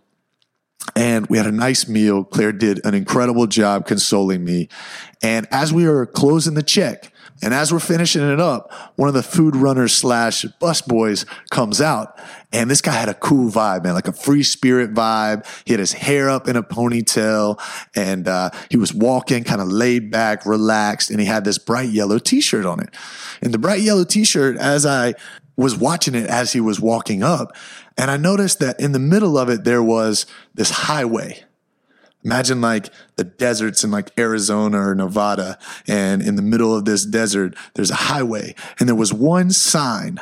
And 0.97 1.27
we 1.27 1.37
had 1.37 1.45
a 1.45 1.51
nice 1.51 1.87
meal. 1.87 2.23
Claire 2.23 2.51
did 2.51 2.83
an 2.83 2.95
incredible 2.95 3.45
job 3.45 3.85
consoling 3.85 4.43
me. 4.43 4.67
And 5.21 5.47
as 5.51 5.71
we 5.71 5.87
were 5.87 6.07
closing 6.07 6.55
the 6.55 6.63
check, 6.63 7.13
and 7.43 7.53
as 7.53 7.71
we're 7.71 7.77
finishing 7.77 8.27
it 8.27 8.39
up, 8.39 8.71
one 8.95 9.07
of 9.07 9.13
the 9.13 9.21
food 9.21 9.55
runners 9.55 9.93
slash 9.93 10.43
bus 10.59 10.81
boys 10.81 11.23
comes 11.51 11.81
out. 11.81 12.19
And 12.51 12.67
this 12.67 12.81
guy 12.81 12.93
had 12.93 13.09
a 13.09 13.13
cool 13.13 13.51
vibe, 13.51 13.83
man, 13.83 13.93
like 13.93 14.07
a 14.07 14.11
free 14.11 14.41
spirit 14.41 14.91
vibe. 14.95 15.45
He 15.65 15.73
had 15.73 15.79
his 15.79 15.93
hair 15.93 16.31
up 16.31 16.47
in 16.47 16.55
a 16.55 16.63
ponytail 16.63 17.61
and 17.95 18.27
uh, 18.27 18.49
he 18.71 18.77
was 18.77 18.91
walking 18.91 19.43
kind 19.43 19.61
of 19.61 19.67
laid 19.67 20.09
back, 20.09 20.47
relaxed, 20.47 21.11
and 21.11 21.19
he 21.19 21.27
had 21.27 21.45
this 21.45 21.59
bright 21.59 21.89
yellow 21.89 22.17
t 22.17 22.41
shirt 22.41 22.65
on 22.65 22.79
it. 22.79 22.89
And 23.43 23.53
the 23.53 23.59
bright 23.59 23.81
yellow 23.81 24.03
t 24.03 24.23
shirt, 24.23 24.57
as 24.57 24.83
I 24.83 25.13
was 25.57 25.77
watching 25.77 26.15
it 26.15 26.27
as 26.27 26.53
he 26.53 26.59
was 26.59 26.79
walking 26.79 27.21
up, 27.21 27.55
and 27.97 28.11
I 28.11 28.17
noticed 28.17 28.59
that 28.59 28.79
in 28.79 28.91
the 28.91 28.99
middle 28.99 29.37
of 29.37 29.49
it, 29.49 29.63
there 29.63 29.83
was 29.83 30.25
this 30.53 30.69
highway 30.69 31.43
Imagine 32.27 32.59
like 32.59 32.89
the 33.15 33.23
deserts 33.23 33.85
in 33.85 33.91
like 33.91 34.11
Arizona 34.19 34.89
or 34.89 34.93
Nevada, 34.95 35.57
and 35.87 36.21
in 36.21 36.35
the 36.35 36.41
middle 36.41 36.75
of 36.75 36.83
this 36.83 37.05
desert, 37.05 37.55
there's 37.75 37.89
a 37.89 37.95
highway, 37.95 38.53
and 38.79 38.89
there 38.89 38.95
was 38.95 39.13
one 39.13 39.49
sign 39.49 40.19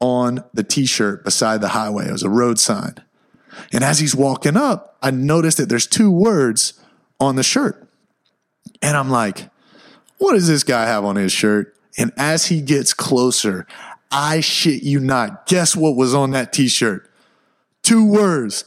on 0.00 0.44
the 0.52 0.62
t 0.62 0.84
shirt 0.84 1.24
beside 1.24 1.62
the 1.62 1.68
highway. 1.68 2.08
It 2.08 2.12
was 2.12 2.24
a 2.24 2.28
road 2.28 2.58
sign. 2.58 2.96
And 3.72 3.82
as 3.82 4.00
he's 4.00 4.14
walking 4.14 4.56
up, 4.56 4.98
I 5.00 5.10
noticed 5.10 5.56
that 5.56 5.70
there's 5.70 5.86
two 5.86 6.10
words 6.10 6.78
on 7.18 7.36
the 7.36 7.42
shirt. 7.42 7.88
And 8.82 8.94
I'm 8.94 9.08
like, 9.08 9.48
what 10.18 10.34
does 10.34 10.46
this 10.46 10.62
guy 10.62 10.84
have 10.84 11.06
on 11.06 11.16
his 11.16 11.32
shirt? 11.32 11.74
And 11.96 12.12
as 12.18 12.46
he 12.46 12.60
gets 12.60 12.92
closer, 12.92 13.66
I 14.10 14.40
shit 14.40 14.82
you 14.82 15.00
not. 15.00 15.46
Guess 15.46 15.76
what 15.76 15.96
was 15.96 16.14
on 16.14 16.30
that 16.30 16.52
t 16.52 16.68
shirt? 16.68 17.10
Two 17.82 18.04
words 18.04 18.64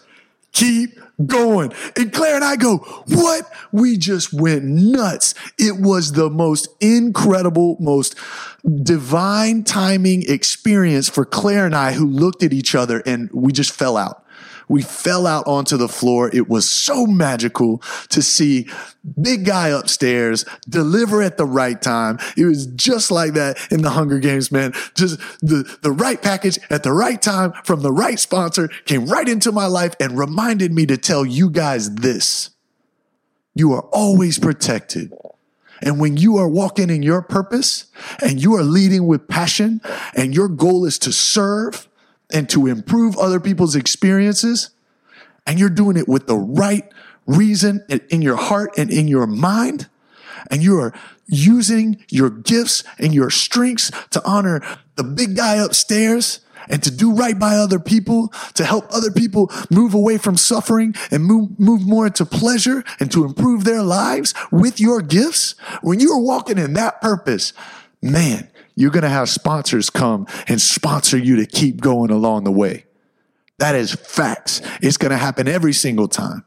keep 0.53 0.99
going. 1.25 1.71
And 1.95 2.11
Claire 2.11 2.35
and 2.35 2.43
I 2.43 2.55
go, 2.55 2.77
what? 3.07 3.51
We 3.71 3.97
just 3.97 4.33
went 4.33 4.63
nuts. 4.63 5.33
It 5.57 5.79
was 5.79 6.13
the 6.13 6.29
most 6.29 6.67
incredible, 6.79 7.77
most 7.79 8.15
divine 8.83 9.63
timing 9.63 10.23
experience 10.29 11.09
for 11.09 11.25
Claire 11.25 11.65
and 11.65 11.75
I 11.75 11.93
who 11.93 12.05
looked 12.07 12.43
at 12.43 12.53
each 12.53 12.75
other 12.75 13.01
and 13.05 13.29
we 13.31 13.51
just 13.51 13.71
fell 13.71 13.97
out. 13.97 14.20
We 14.71 14.81
fell 14.83 15.27
out 15.27 15.45
onto 15.47 15.75
the 15.75 15.89
floor. 15.89 16.29
It 16.33 16.47
was 16.47 16.69
so 16.69 17.05
magical 17.05 17.79
to 18.09 18.21
see 18.21 18.69
big 19.21 19.45
guy 19.45 19.67
upstairs 19.67 20.45
deliver 20.69 21.21
at 21.21 21.35
the 21.35 21.45
right 21.45 21.79
time. 21.81 22.19
It 22.37 22.45
was 22.45 22.67
just 22.67 23.11
like 23.11 23.33
that 23.33 23.57
in 23.69 23.81
the 23.81 23.89
Hunger 23.89 24.19
Games, 24.19 24.49
man. 24.49 24.71
Just 24.95 25.19
the, 25.41 25.69
the 25.81 25.91
right 25.91 26.21
package 26.21 26.57
at 26.69 26.83
the 26.83 26.93
right 26.93 27.21
time 27.21 27.51
from 27.65 27.81
the 27.81 27.91
right 27.91 28.17
sponsor 28.17 28.69
came 28.85 29.07
right 29.07 29.27
into 29.27 29.51
my 29.51 29.65
life 29.65 29.93
and 29.99 30.17
reminded 30.17 30.71
me 30.71 30.85
to 30.85 30.95
tell 30.95 31.25
you 31.25 31.49
guys 31.49 31.93
this. 31.95 32.51
You 33.53 33.73
are 33.73 33.83
always 33.91 34.39
protected 34.39 35.11
And 35.81 35.99
when 35.99 36.15
you 36.15 36.37
are 36.37 36.47
walking 36.47 36.89
in 36.89 37.03
your 37.03 37.21
purpose 37.21 37.87
and 38.21 38.41
you 38.41 38.55
are 38.55 38.63
leading 38.63 39.07
with 39.07 39.27
passion 39.27 39.81
and 40.15 40.33
your 40.33 40.47
goal 40.47 40.85
is 40.85 40.97
to 40.99 41.11
serve 41.11 41.89
and 42.33 42.49
to 42.49 42.67
improve 42.67 43.17
other 43.17 43.39
people's 43.39 43.75
experiences, 43.75 44.71
and 45.45 45.59
you're 45.59 45.69
doing 45.69 45.97
it 45.97 46.07
with 46.07 46.27
the 46.27 46.37
right 46.37 46.91
reason 47.25 47.85
in 48.09 48.21
your 48.21 48.35
heart 48.35 48.71
and 48.77 48.91
in 48.91 49.07
your 49.07 49.27
mind, 49.27 49.87
and 50.49 50.63
you 50.63 50.79
are 50.79 50.93
using 51.27 52.03
your 52.09 52.29
gifts 52.29 52.83
and 52.99 53.13
your 53.13 53.29
strengths 53.29 53.91
to 54.09 54.21
honor 54.25 54.61
the 54.95 55.03
big 55.03 55.35
guy 55.35 55.55
upstairs 55.55 56.41
and 56.69 56.83
to 56.83 56.91
do 56.91 57.11
right 57.13 57.39
by 57.39 57.55
other 57.55 57.79
people, 57.79 58.29
to 58.53 58.63
help 58.63 58.85
other 58.91 59.11
people 59.11 59.51
move 59.69 59.93
away 59.93 60.17
from 60.17 60.37
suffering 60.37 60.93
and 61.09 61.23
move, 61.23 61.59
move 61.59 61.87
more 61.87 62.07
into 62.07 62.25
pleasure 62.25 62.83
and 62.99 63.11
to 63.11 63.25
improve 63.25 63.63
their 63.63 63.81
lives 63.81 64.33
with 64.51 64.79
your 64.79 65.01
gifts, 65.01 65.55
when 65.81 65.99
you 65.99 66.11
are 66.11 66.21
walking 66.21 66.57
in 66.57 66.73
that 66.73 67.01
purpose, 67.01 67.53
man, 68.01 68.47
you're 68.75 68.91
going 68.91 69.03
to 69.03 69.09
have 69.09 69.29
sponsors 69.29 69.89
come 69.89 70.27
and 70.47 70.61
sponsor 70.61 71.17
you 71.17 71.35
to 71.37 71.45
keep 71.45 71.81
going 71.81 72.11
along 72.11 72.43
the 72.43 72.51
way. 72.51 72.85
That 73.59 73.75
is 73.75 73.93
facts. 73.93 74.61
It's 74.81 74.97
going 74.97 75.11
to 75.11 75.17
happen 75.17 75.47
every 75.47 75.73
single 75.73 76.07
time. 76.07 76.45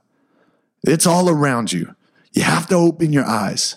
It's 0.83 1.07
all 1.07 1.29
around 1.29 1.73
you. 1.73 1.95
You 2.33 2.43
have 2.43 2.67
to 2.69 2.75
open 2.75 3.13
your 3.13 3.25
eyes. 3.25 3.77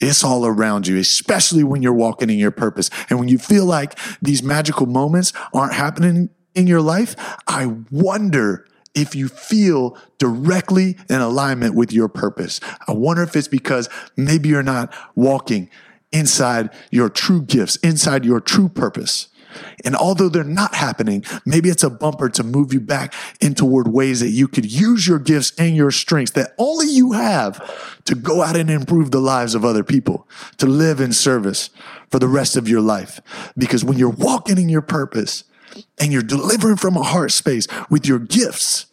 It's 0.00 0.24
all 0.24 0.46
around 0.46 0.86
you, 0.86 0.96
especially 0.96 1.62
when 1.64 1.82
you're 1.82 1.92
walking 1.92 2.30
in 2.30 2.38
your 2.38 2.52
purpose. 2.52 2.88
And 3.10 3.18
when 3.18 3.28
you 3.28 3.36
feel 3.36 3.66
like 3.66 3.98
these 4.22 4.42
magical 4.42 4.86
moments 4.86 5.32
aren't 5.52 5.74
happening 5.74 6.30
in 6.54 6.66
your 6.66 6.80
life, 6.80 7.16
I 7.46 7.74
wonder 7.90 8.66
if 8.94 9.14
you 9.14 9.28
feel 9.28 9.96
directly 10.18 10.96
in 11.08 11.20
alignment 11.20 11.74
with 11.74 11.92
your 11.92 12.08
purpose. 12.08 12.60
I 12.88 12.92
wonder 12.92 13.22
if 13.22 13.36
it's 13.36 13.48
because 13.48 13.88
maybe 14.16 14.48
you're 14.48 14.62
not 14.62 14.94
walking 15.14 15.68
inside 16.12 16.70
your 16.90 17.08
true 17.08 17.42
gifts, 17.42 17.76
inside 17.76 18.24
your 18.24 18.40
true 18.40 18.68
purpose. 18.68 19.28
And 19.84 19.96
although 19.96 20.28
they're 20.28 20.44
not 20.44 20.74
happening, 20.74 21.24
maybe 21.44 21.70
it's 21.70 21.82
a 21.82 21.90
bumper 21.90 22.28
to 22.28 22.44
move 22.44 22.72
you 22.72 22.80
back 22.80 23.14
in 23.40 23.54
toward 23.54 23.88
ways 23.88 24.20
that 24.20 24.28
you 24.28 24.46
could 24.46 24.70
use 24.70 25.08
your 25.08 25.18
gifts 25.18 25.52
and 25.58 25.76
your 25.76 25.90
strengths 25.90 26.32
that 26.32 26.54
only 26.58 26.86
you 26.86 27.12
have 27.12 28.04
to 28.04 28.14
go 28.14 28.42
out 28.42 28.56
and 28.56 28.70
improve 28.70 29.10
the 29.10 29.20
lives 29.20 29.54
of 29.54 29.64
other 29.64 29.82
people, 29.82 30.28
to 30.58 30.66
live 30.66 31.00
in 31.00 31.12
service 31.12 31.70
for 32.10 32.18
the 32.18 32.28
rest 32.28 32.56
of 32.56 32.68
your 32.68 32.80
life. 32.80 33.20
Because 33.56 33.84
when 33.84 33.98
you're 33.98 34.10
walking 34.10 34.58
in 34.58 34.68
your 34.68 34.82
purpose 34.82 35.44
and 35.98 36.12
you're 36.12 36.22
delivering 36.22 36.76
from 36.76 36.96
a 36.96 37.02
heart 37.02 37.32
space 37.32 37.66
with 37.88 38.06
your 38.06 38.18
gifts, 38.18 38.86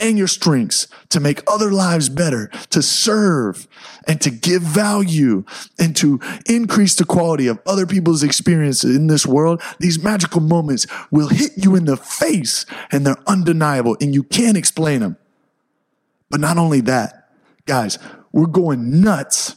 and 0.00 0.18
your 0.18 0.26
strengths 0.26 0.88
to 1.10 1.20
make 1.20 1.40
other 1.46 1.70
lives 1.70 2.08
better, 2.08 2.48
to 2.70 2.82
serve 2.82 3.68
and 4.06 4.20
to 4.20 4.30
give 4.30 4.62
value 4.62 5.44
and 5.78 5.94
to 5.96 6.20
increase 6.46 6.96
the 6.96 7.04
quality 7.04 7.46
of 7.46 7.60
other 7.66 7.86
people's 7.86 8.22
experiences 8.22 8.96
in 8.96 9.06
this 9.06 9.24
world, 9.24 9.62
these 9.78 10.02
magical 10.02 10.40
moments 10.40 10.86
will 11.10 11.28
hit 11.28 11.52
you 11.56 11.76
in 11.76 11.84
the 11.84 11.96
face 11.96 12.66
and 12.90 13.06
they're 13.06 13.22
undeniable 13.26 13.96
and 14.00 14.14
you 14.14 14.22
can't 14.22 14.56
explain 14.56 15.00
them. 15.00 15.16
But 16.28 16.40
not 16.40 16.58
only 16.58 16.80
that, 16.82 17.30
guys, 17.66 17.98
we're 18.32 18.46
going 18.46 19.00
nuts 19.00 19.56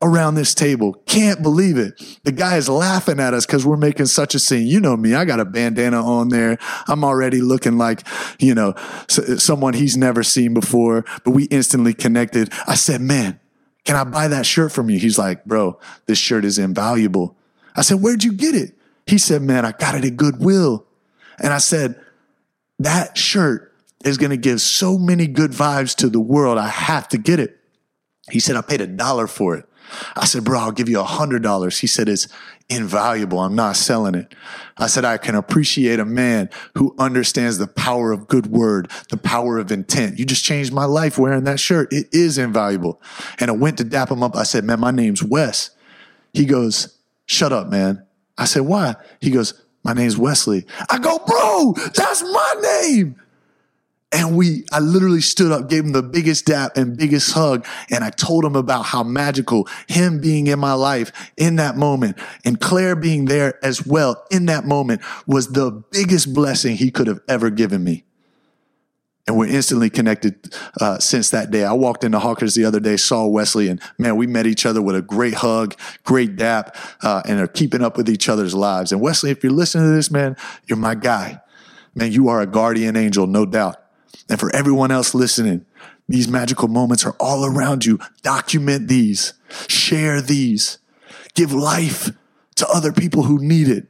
around 0.00 0.36
this 0.36 0.54
table. 0.54 0.94
Can't 1.06 1.42
believe 1.42 1.76
it. 1.76 2.00
The 2.22 2.32
guy 2.32 2.56
is 2.56 2.68
laughing 2.68 3.18
at 3.18 3.34
us 3.34 3.46
because 3.46 3.66
we're 3.66 3.76
making 3.76 4.06
such 4.06 4.34
a 4.34 4.38
scene. 4.38 4.66
You 4.66 4.80
know 4.80 4.96
me. 4.96 5.14
I 5.14 5.24
got 5.24 5.40
a 5.40 5.44
bandana 5.44 6.04
on 6.04 6.28
there. 6.28 6.58
I'm 6.86 7.04
already 7.04 7.40
looking 7.40 7.78
like, 7.78 8.06
you 8.38 8.54
know, 8.54 8.74
someone 9.08 9.74
he's 9.74 9.96
never 9.96 10.22
seen 10.22 10.54
before, 10.54 11.04
but 11.24 11.32
we 11.32 11.44
instantly 11.44 11.94
connected. 11.94 12.52
I 12.66 12.76
said, 12.76 13.00
man, 13.00 13.40
can 13.84 13.96
I 13.96 14.04
buy 14.04 14.28
that 14.28 14.46
shirt 14.46 14.70
from 14.70 14.88
you? 14.88 14.98
He's 14.98 15.18
like, 15.18 15.44
bro, 15.44 15.80
this 16.06 16.18
shirt 16.18 16.44
is 16.44 16.58
invaluable. 16.58 17.36
I 17.74 17.82
said, 17.82 18.00
where'd 18.00 18.22
you 18.22 18.32
get 18.32 18.54
it? 18.54 18.74
He 19.06 19.18
said, 19.18 19.42
man, 19.42 19.64
I 19.64 19.72
got 19.72 19.94
it 19.96 20.04
at 20.04 20.16
Goodwill. 20.16 20.86
And 21.38 21.52
I 21.52 21.58
said, 21.58 22.00
that 22.78 23.18
shirt 23.18 23.74
is 24.04 24.16
going 24.18 24.30
to 24.30 24.36
give 24.36 24.60
so 24.60 24.96
many 24.96 25.26
good 25.26 25.50
vibes 25.50 25.96
to 25.96 26.08
the 26.08 26.20
world. 26.20 26.58
I 26.58 26.68
have 26.68 27.08
to 27.08 27.18
get 27.18 27.40
it. 27.40 27.58
He 28.30 28.38
said, 28.38 28.54
I 28.54 28.60
paid 28.60 28.80
a 28.80 28.86
dollar 28.86 29.26
for 29.26 29.56
it. 29.56 29.67
I 30.16 30.24
said, 30.24 30.44
bro, 30.44 30.58
I'll 30.58 30.72
give 30.72 30.88
you 30.88 31.00
a 31.00 31.04
hundred 31.04 31.42
dollars. 31.42 31.78
He 31.78 31.86
said, 31.86 32.08
it's 32.08 32.28
invaluable. 32.68 33.40
I'm 33.40 33.54
not 33.54 33.76
selling 33.76 34.14
it. 34.14 34.34
I 34.76 34.86
said, 34.88 35.04
I 35.04 35.16
can 35.16 35.34
appreciate 35.34 36.00
a 36.00 36.04
man 36.04 36.50
who 36.74 36.94
understands 36.98 37.58
the 37.58 37.66
power 37.66 38.12
of 38.12 38.28
good 38.28 38.46
word, 38.46 38.90
the 39.10 39.16
power 39.16 39.58
of 39.58 39.72
intent. 39.72 40.18
You 40.18 40.24
just 40.24 40.44
changed 40.44 40.72
my 40.72 40.84
life 40.84 41.18
wearing 41.18 41.44
that 41.44 41.60
shirt. 41.60 41.92
It 41.92 42.08
is 42.12 42.38
invaluable. 42.38 43.00
And 43.40 43.50
I 43.50 43.54
went 43.54 43.78
to 43.78 43.84
dap 43.84 44.10
him 44.10 44.22
up. 44.22 44.36
I 44.36 44.42
said, 44.42 44.64
man, 44.64 44.80
my 44.80 44.90
name's 44.90 45.22
Wes. 45.22 45.70
He 46.34 46.44
goes, 46.44 46.98
shut 47.26 47.52
up, 47.52 47.68
man. 47.68 48.04
I 48.36 48.44
said, 48.44 48.62
why? 48.62 48.96
He 49.20 49.30
goes, 49.30 49.64
my 49.82 49.94
name's 49.94 50.18
Wesley. 50.18 50.66
I 50.90 50.98
go, 50.98 51.18
bro, 51.18 51.74
that's 51.94 52.22
my 52.22 52.54
name. 52.84 53.16
And 54.10 54.36
we, 54.36 54.64
I 54.72 54.80
literally 54.80 55.20
stood 55.20 55.52
up, 55.52 55.68
gave 55.68 55.84
him 55.84 55.92
the 55.92 56.02
biggest 56.02 56.46
dap 56.46 56.78
and 56.78 56.96
biggest 56.96 57.32
hug. 57.32 57.66
And 57.90 58.02
I 58.02 58.08
told 58.08 58.42
him 58.42 58.56
about 58.56 58.86
how 58.86 59.02
magical 59.02 59.68
him 59.86 60.20
being 60.20 60.46
in 60.46 60.58
my 60.58 60.72
life 60.72 61.12
in 61.36 61.56
that 61.56 61.76
moment 61.76 62.18
and 62.44 62.58
Claire 62.58 62.96
being 62.96 63.26
there 63.26 63.62
as 63.62 63.86
well 63.86 64.24
in 64.30 64.46
that 64.46 64.64
moment 64.64 65.02
was 65.26 65.48
the 65.48 65.70
biggest 65.90 66.32
blessing 66.32 66.76
he 66.76 66.90
could 66.90 67.06
have 67.06 67.20
ever 67.28 67.50
given 67.50 67.84
me. 67.84 68.04
And 69.26 69.36
we're 69.36 69.48
instantly 69.48 69.90
connected 69.90 70.54
uh, 70.80 70.98
since 71.00 71.28
that 71.30 71.50
day. 71.50 71.62
I 71.62 71.74
walked 71.74 72.02
into 72.02 72.18
Hawkers 72.18 72.54
the 72.54 72.64
other 72.64 72.80
day, 72.80 72.96
saw 72.96 73.26
Wesley, 73.26 73.68
and 73.68 73.78
man, 73.98 74.16
we 74.16 74.26
met 74.26 74.46
each 74.46 74.64
other 74.64 74.80
with 74.80 74.96
a 74.96 75.02
great 75.02 75.34
hug, 75.34 75.74
great 76.02 76.36
dap, 76.36 76.74
uh, 77.02 77.20
and 77.26 77.38
are 77.38 77.46
keeping 77.46 77.82
up 77.82 77.98
with 77.98 78.08
each 78.08 78.30
other's 78.30 78.54
lives. 78.54 78.90
And 78.90 79.02
Wesley, 79.02 79.30
if 79.30 79.44
you're 79.44 79.52
listening 79.52 79.84
to 79.84 79.94
this, 79.94 80.10
man, 80.10 80.34
you're 80.66 80.78
my 80.78 80.94
guy. 80.94 81.42
Man, 81.94 82.10
you 82.10 82.28
are 82.28 82.40
a 82.40 82.46
guardian 82.46 82.96
angel, 82.96 83.26
no 83.26 83.44
doubt. 83.44 83.76
And 84.28 84.38
for 84.38 84.54
everyone 84.54 84.90
else 84.90 85.14
listening, 85.14 85.64
these 86.08 86.28
magical 86.28 86.68
moments 86.68 87.04
are 87.04 87.16
all 87.18 87.44
around 87.44 87.84
you. 87.84 87.98
Document 88.22 88.88
these, 88.88 89.34
share 89.68 90.20
these, 90.20 90.78
give 91.34 91.52
life 91.52 92.10
to 92.56 92.68
other 92.68 92.92
people 92.92 93.24
who 93.24 93.38
need 93.38 93.68
it. 93.68 93.86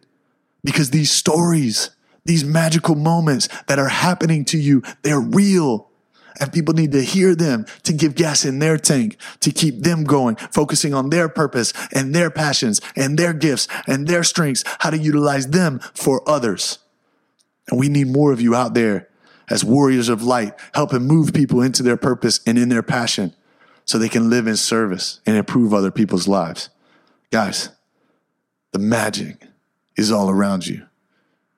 Because 0.65 0.91
these 0.91 1.11
stories, 1.11 1.91
these 2.25 2.45
magical 2.45 2.95
moments 2.95 3.49
that 3.67 3.79
are 3.79 3.89
happening 3.89 4.45
to 4.47 4.59
you, 4.59 4.83
they're 5.03 5.21
real. 5.21 5.89
And 6.41 6.53
people 6.53 6.75
need 6.75 6.93
to 6.93 7.03
hear 7.03 7.35
them 7.35 7.67
to 7.85 7.93
give 7.93 8.15
gas 8.15 8.45
in 8.45 8.61
their 8.61 8.79
tank, 8.79 9.17
to 9.41 9.51
keep 9.51 9.81
them 9.81 10.05
going, 10.05 10.37
focusing 10.37 10.95
on 10.95 11.11
their 11.11 11.29
purpose 11.29 11.73
and 11.93 12.15
their 12.15 12.31
passions 12.31 12.81
and 12.95 13.19
their 13.19 13.33
gifts 13.33 13.67
and 13.89 14.07
their 14.07 14.23
strengths, 14.23 14.63
how 14.81 14.91
to 14.91 14.99
utilize 14.99 15.49
them 15.49 15.81
for 15.95 16.29
others. 16.29 16.79
And 17.69 17.79
we 17.79 17.89
need 17.89 18.07
more 18.09 18.33
of 18.33 18.41
you 18.41 18.55
out 18.55 18.75
there 18.75 19.09
as 19.51 19.65
warriors 19.65 20.09
of 20.09 20.23
light, 20.23 20.55
helping 20.75 21.03
move 21.03 21.33
people 21.33 21.63
into 21.63 21.83
their 21.83 21.97
purpose 21.97 22.41
and 22.47 22.59
in 22.59 22.69
their 22.69 22.83
passion 22.83 23.35
so 23.85 23.99
they 23.99 24.09
can 24.09 24.31
live 24.31 24.47
in 24.47 24.57
service 24.57 25.21
and 25.27 25.37
improve 25.37 25.73
other 25.73 25.91
people's 25.91 26.29
lives. 26.29 26.69
Guys, 27.31 27.71
the 28.73 28.79
magic 28.79 29.47
is 29.97 30.13
all 30.13 30.31
around 30.31 30.67
you. 30.67 30.85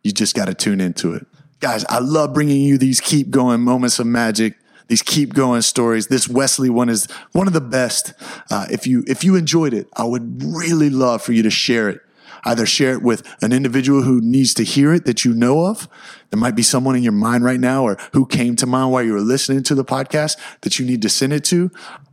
You 0.02 0.12
just 0.12 0.34
got 0.34 0.46
to 0.46 0.54
tune 0.54 0.80
into 0.80 1.14
it. 1.14 1.26
Guys, 1.60 1.84
I 1.88 1.98
love 1.98 2.32
bringing 2.32 2.62
you 2.62 2.78
these 2.78 3.00
keep 3.00 3.30
going 3.30 3.60
moments 3.60 3.98
of 3.98 4.06
magic 4.06 4.54
these 4.90 5.02
keep 5.02 5.34
going 5.34 5.62
stories. 5.62 6.08
This 6.08 6.26
Wesley 6.26 6.68
one 6.68 6.88
is 6.88 7.06
one 7.30 7.46
of 7.46 7.52
the 7.52 7.60
best. 7.60 8.12
Uh, 8.50 8.66
if 8.72 8.88
you 8.88 9.04
if 9.06 9.22
you 9.22 9.36
enjoyed 9.36 9.72
it, 9.72 9.86
I 9.94 10.02
would 10.02 10.42
really 10.42 10.90
love 10.90 11.22
for 11.22 11.32
you 11.32 11.44
to 11.44 11.50
share 11.50 11.88
it 11.88 12.00
Either 12.44 12.66
share 12.66 12.92
it 12.92 13.02
with 13.02 13.22
an 13.42 13.52
individual 13.52 14.02
who 14.02 14.20
needs 14.20 14.54
to 14.54 14.64
hear 14.64 14.92
it 14.92 15.04
that 15.04 15.24
you 15.24 15.34
know 15.34 15.66
of. 15.66 15.88
There 16.30 16.38
might 16.40 16.56
be 16.56 16.62
someone 16.62 16.96
in 16.96 17.02
your 17.02 17.12
mind 17.12 17.44
right 17.44 17.60
now 17.60 17.84
or 17.84 17.96
who 18.12 18.26
came 18.26 18.56
to 18.56 18.66
mind 18.66 18.92
while 18.92 19.02
you 19.02 19.12
were 19.12 19.20
listening 19.20 19.62
to 19.64 19.74
the 19.74 19.84
podcast 19.84 20.36
that 20.62 20.78
you 20.78 20.86
need 20.86 21.02
to 21.02 21.08
send 21.08 21.32
it 21.32 21.44
to, 21.44 21.70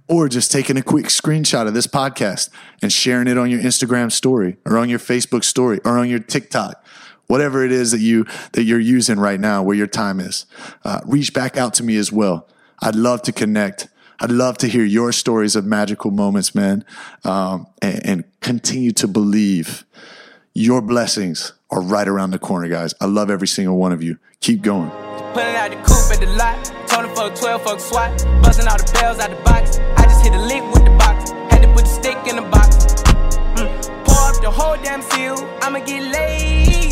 or 0.07 0.29
just 0.29 0.51
taking 0.51 0.77
a 0.77 0.81
quick 0.81 1.07
screenshot 1.07 1.67
of 1.67 1.73
this 1.73 1.87
podcast 1.87 2.49
and 2.81 2.91
sharing 2.91 3.27
it 3.27 3.37
on 3.37 3.49
your 3.49 3.59
Instagram 3.59 4.11
story 4.11 4.57
or 4.65 4.77
on 4.77 4.89
your 4.89 4.99
Facebook 4.99 5.43
story 5.43 5.79
or 5.83 5.97
on 5.97 6.09
your 6.09 6.19
TikTok. 6.19 6.83
Whatever 7.27 7.65
it 7.65 7.73
is 7.73 7.91
that 7.91 7.99
you 7.99 8.25
that 8.53 8.63
you're 8.63 8.79
using 8.79 9.19
right 9.19 9.39
now 9.39 9.61
where 9.61 9.75
your 9.75 9.87
time 9.87 10.21
is 10.21 10.45
uh, 10.85 11.01
reach 11.05 11.33
back 11.33 11.57
out 11.57 11.73
to 11.75 11.83
me 11.83 11.97
as 11.97 12.11
well. 12.11 12.47
I'd 12.81 12.95
love 12.95 13.21
to 13.23 13.33
connect. 13.33 13.89
I'd 14.19 14.31
love 14.31 14.57
to 14.59 14.67
hear 14.67 14.83
your 14.83 15.11
stories 15.11 15.55
of 15.55 15.65
magical 15.65 16.09
moments 16.09 16.55
man 16.55 16.85
um, 17.23 17.67
and, 17.81 18.05
and 18.05 18.23
continue 18.39 18.91
to 18.93 19.07
believe 19.07 19.85
your 20.57 20.81
blessings 20.81 21.53
are 21.69 21.81
right 21.81 22.07
around 22.07 22.31
the 22.31 22.39
corner, 22.39 22.67
guys. 22.67 22.95
I 22.99 23.05
love 23.05 23.29
every 23.29 23.47
single 23.47 23.77
one 23.77 23.91
of 23.91 24.01
you. 24.01 24.17
Keep 24.39 24.63
going. 24.63 24.89
Pulling 24.89 25.55
out 25.55 25.69
the 25.69 25.77
coupe 25.85 26.11
at 26.11 26.19
the 26.19 26.25
lot. 26.35 26.65
Told 26.87 27.05
him 27.05 27.15
fuck 27.15 27.35
12, 27.35 27.61
fuck 27.61 27.79
SWAT. 27.79 28.11
Busting 28.41 28.67
all 28.67 28.77
the 28.77 28.91
bells 28.93 29.19
out 29.19 29.29
the 29.29 29.35
box. 29.43 29.77
I 29.77 30.05
just 30.05 30.23
hit 30.23 30.33
a 30.33 30.41
lick 30.41 30.63
with 30.73 30.83
the 30.83 30.97
box. 30.97 31.29
Had 31.51 31.61
to 31.61 31.67
put 31.73 31.85
the 31.85 31.91
stick 31.91 32.17
in 32.25 32.37
the 32.37 32.41
box. 32.41 32.75
Mm. 33.53 34.05
Pour 34.05 34.17
up 34.17 34.41
the 34.41 34.49
whole 34.49 34.77
damn 34.77 35.03
seal. 35.03 35.35
I'ma 35.61 35.77
get 35.85 36.11
laid. 36.11 36.86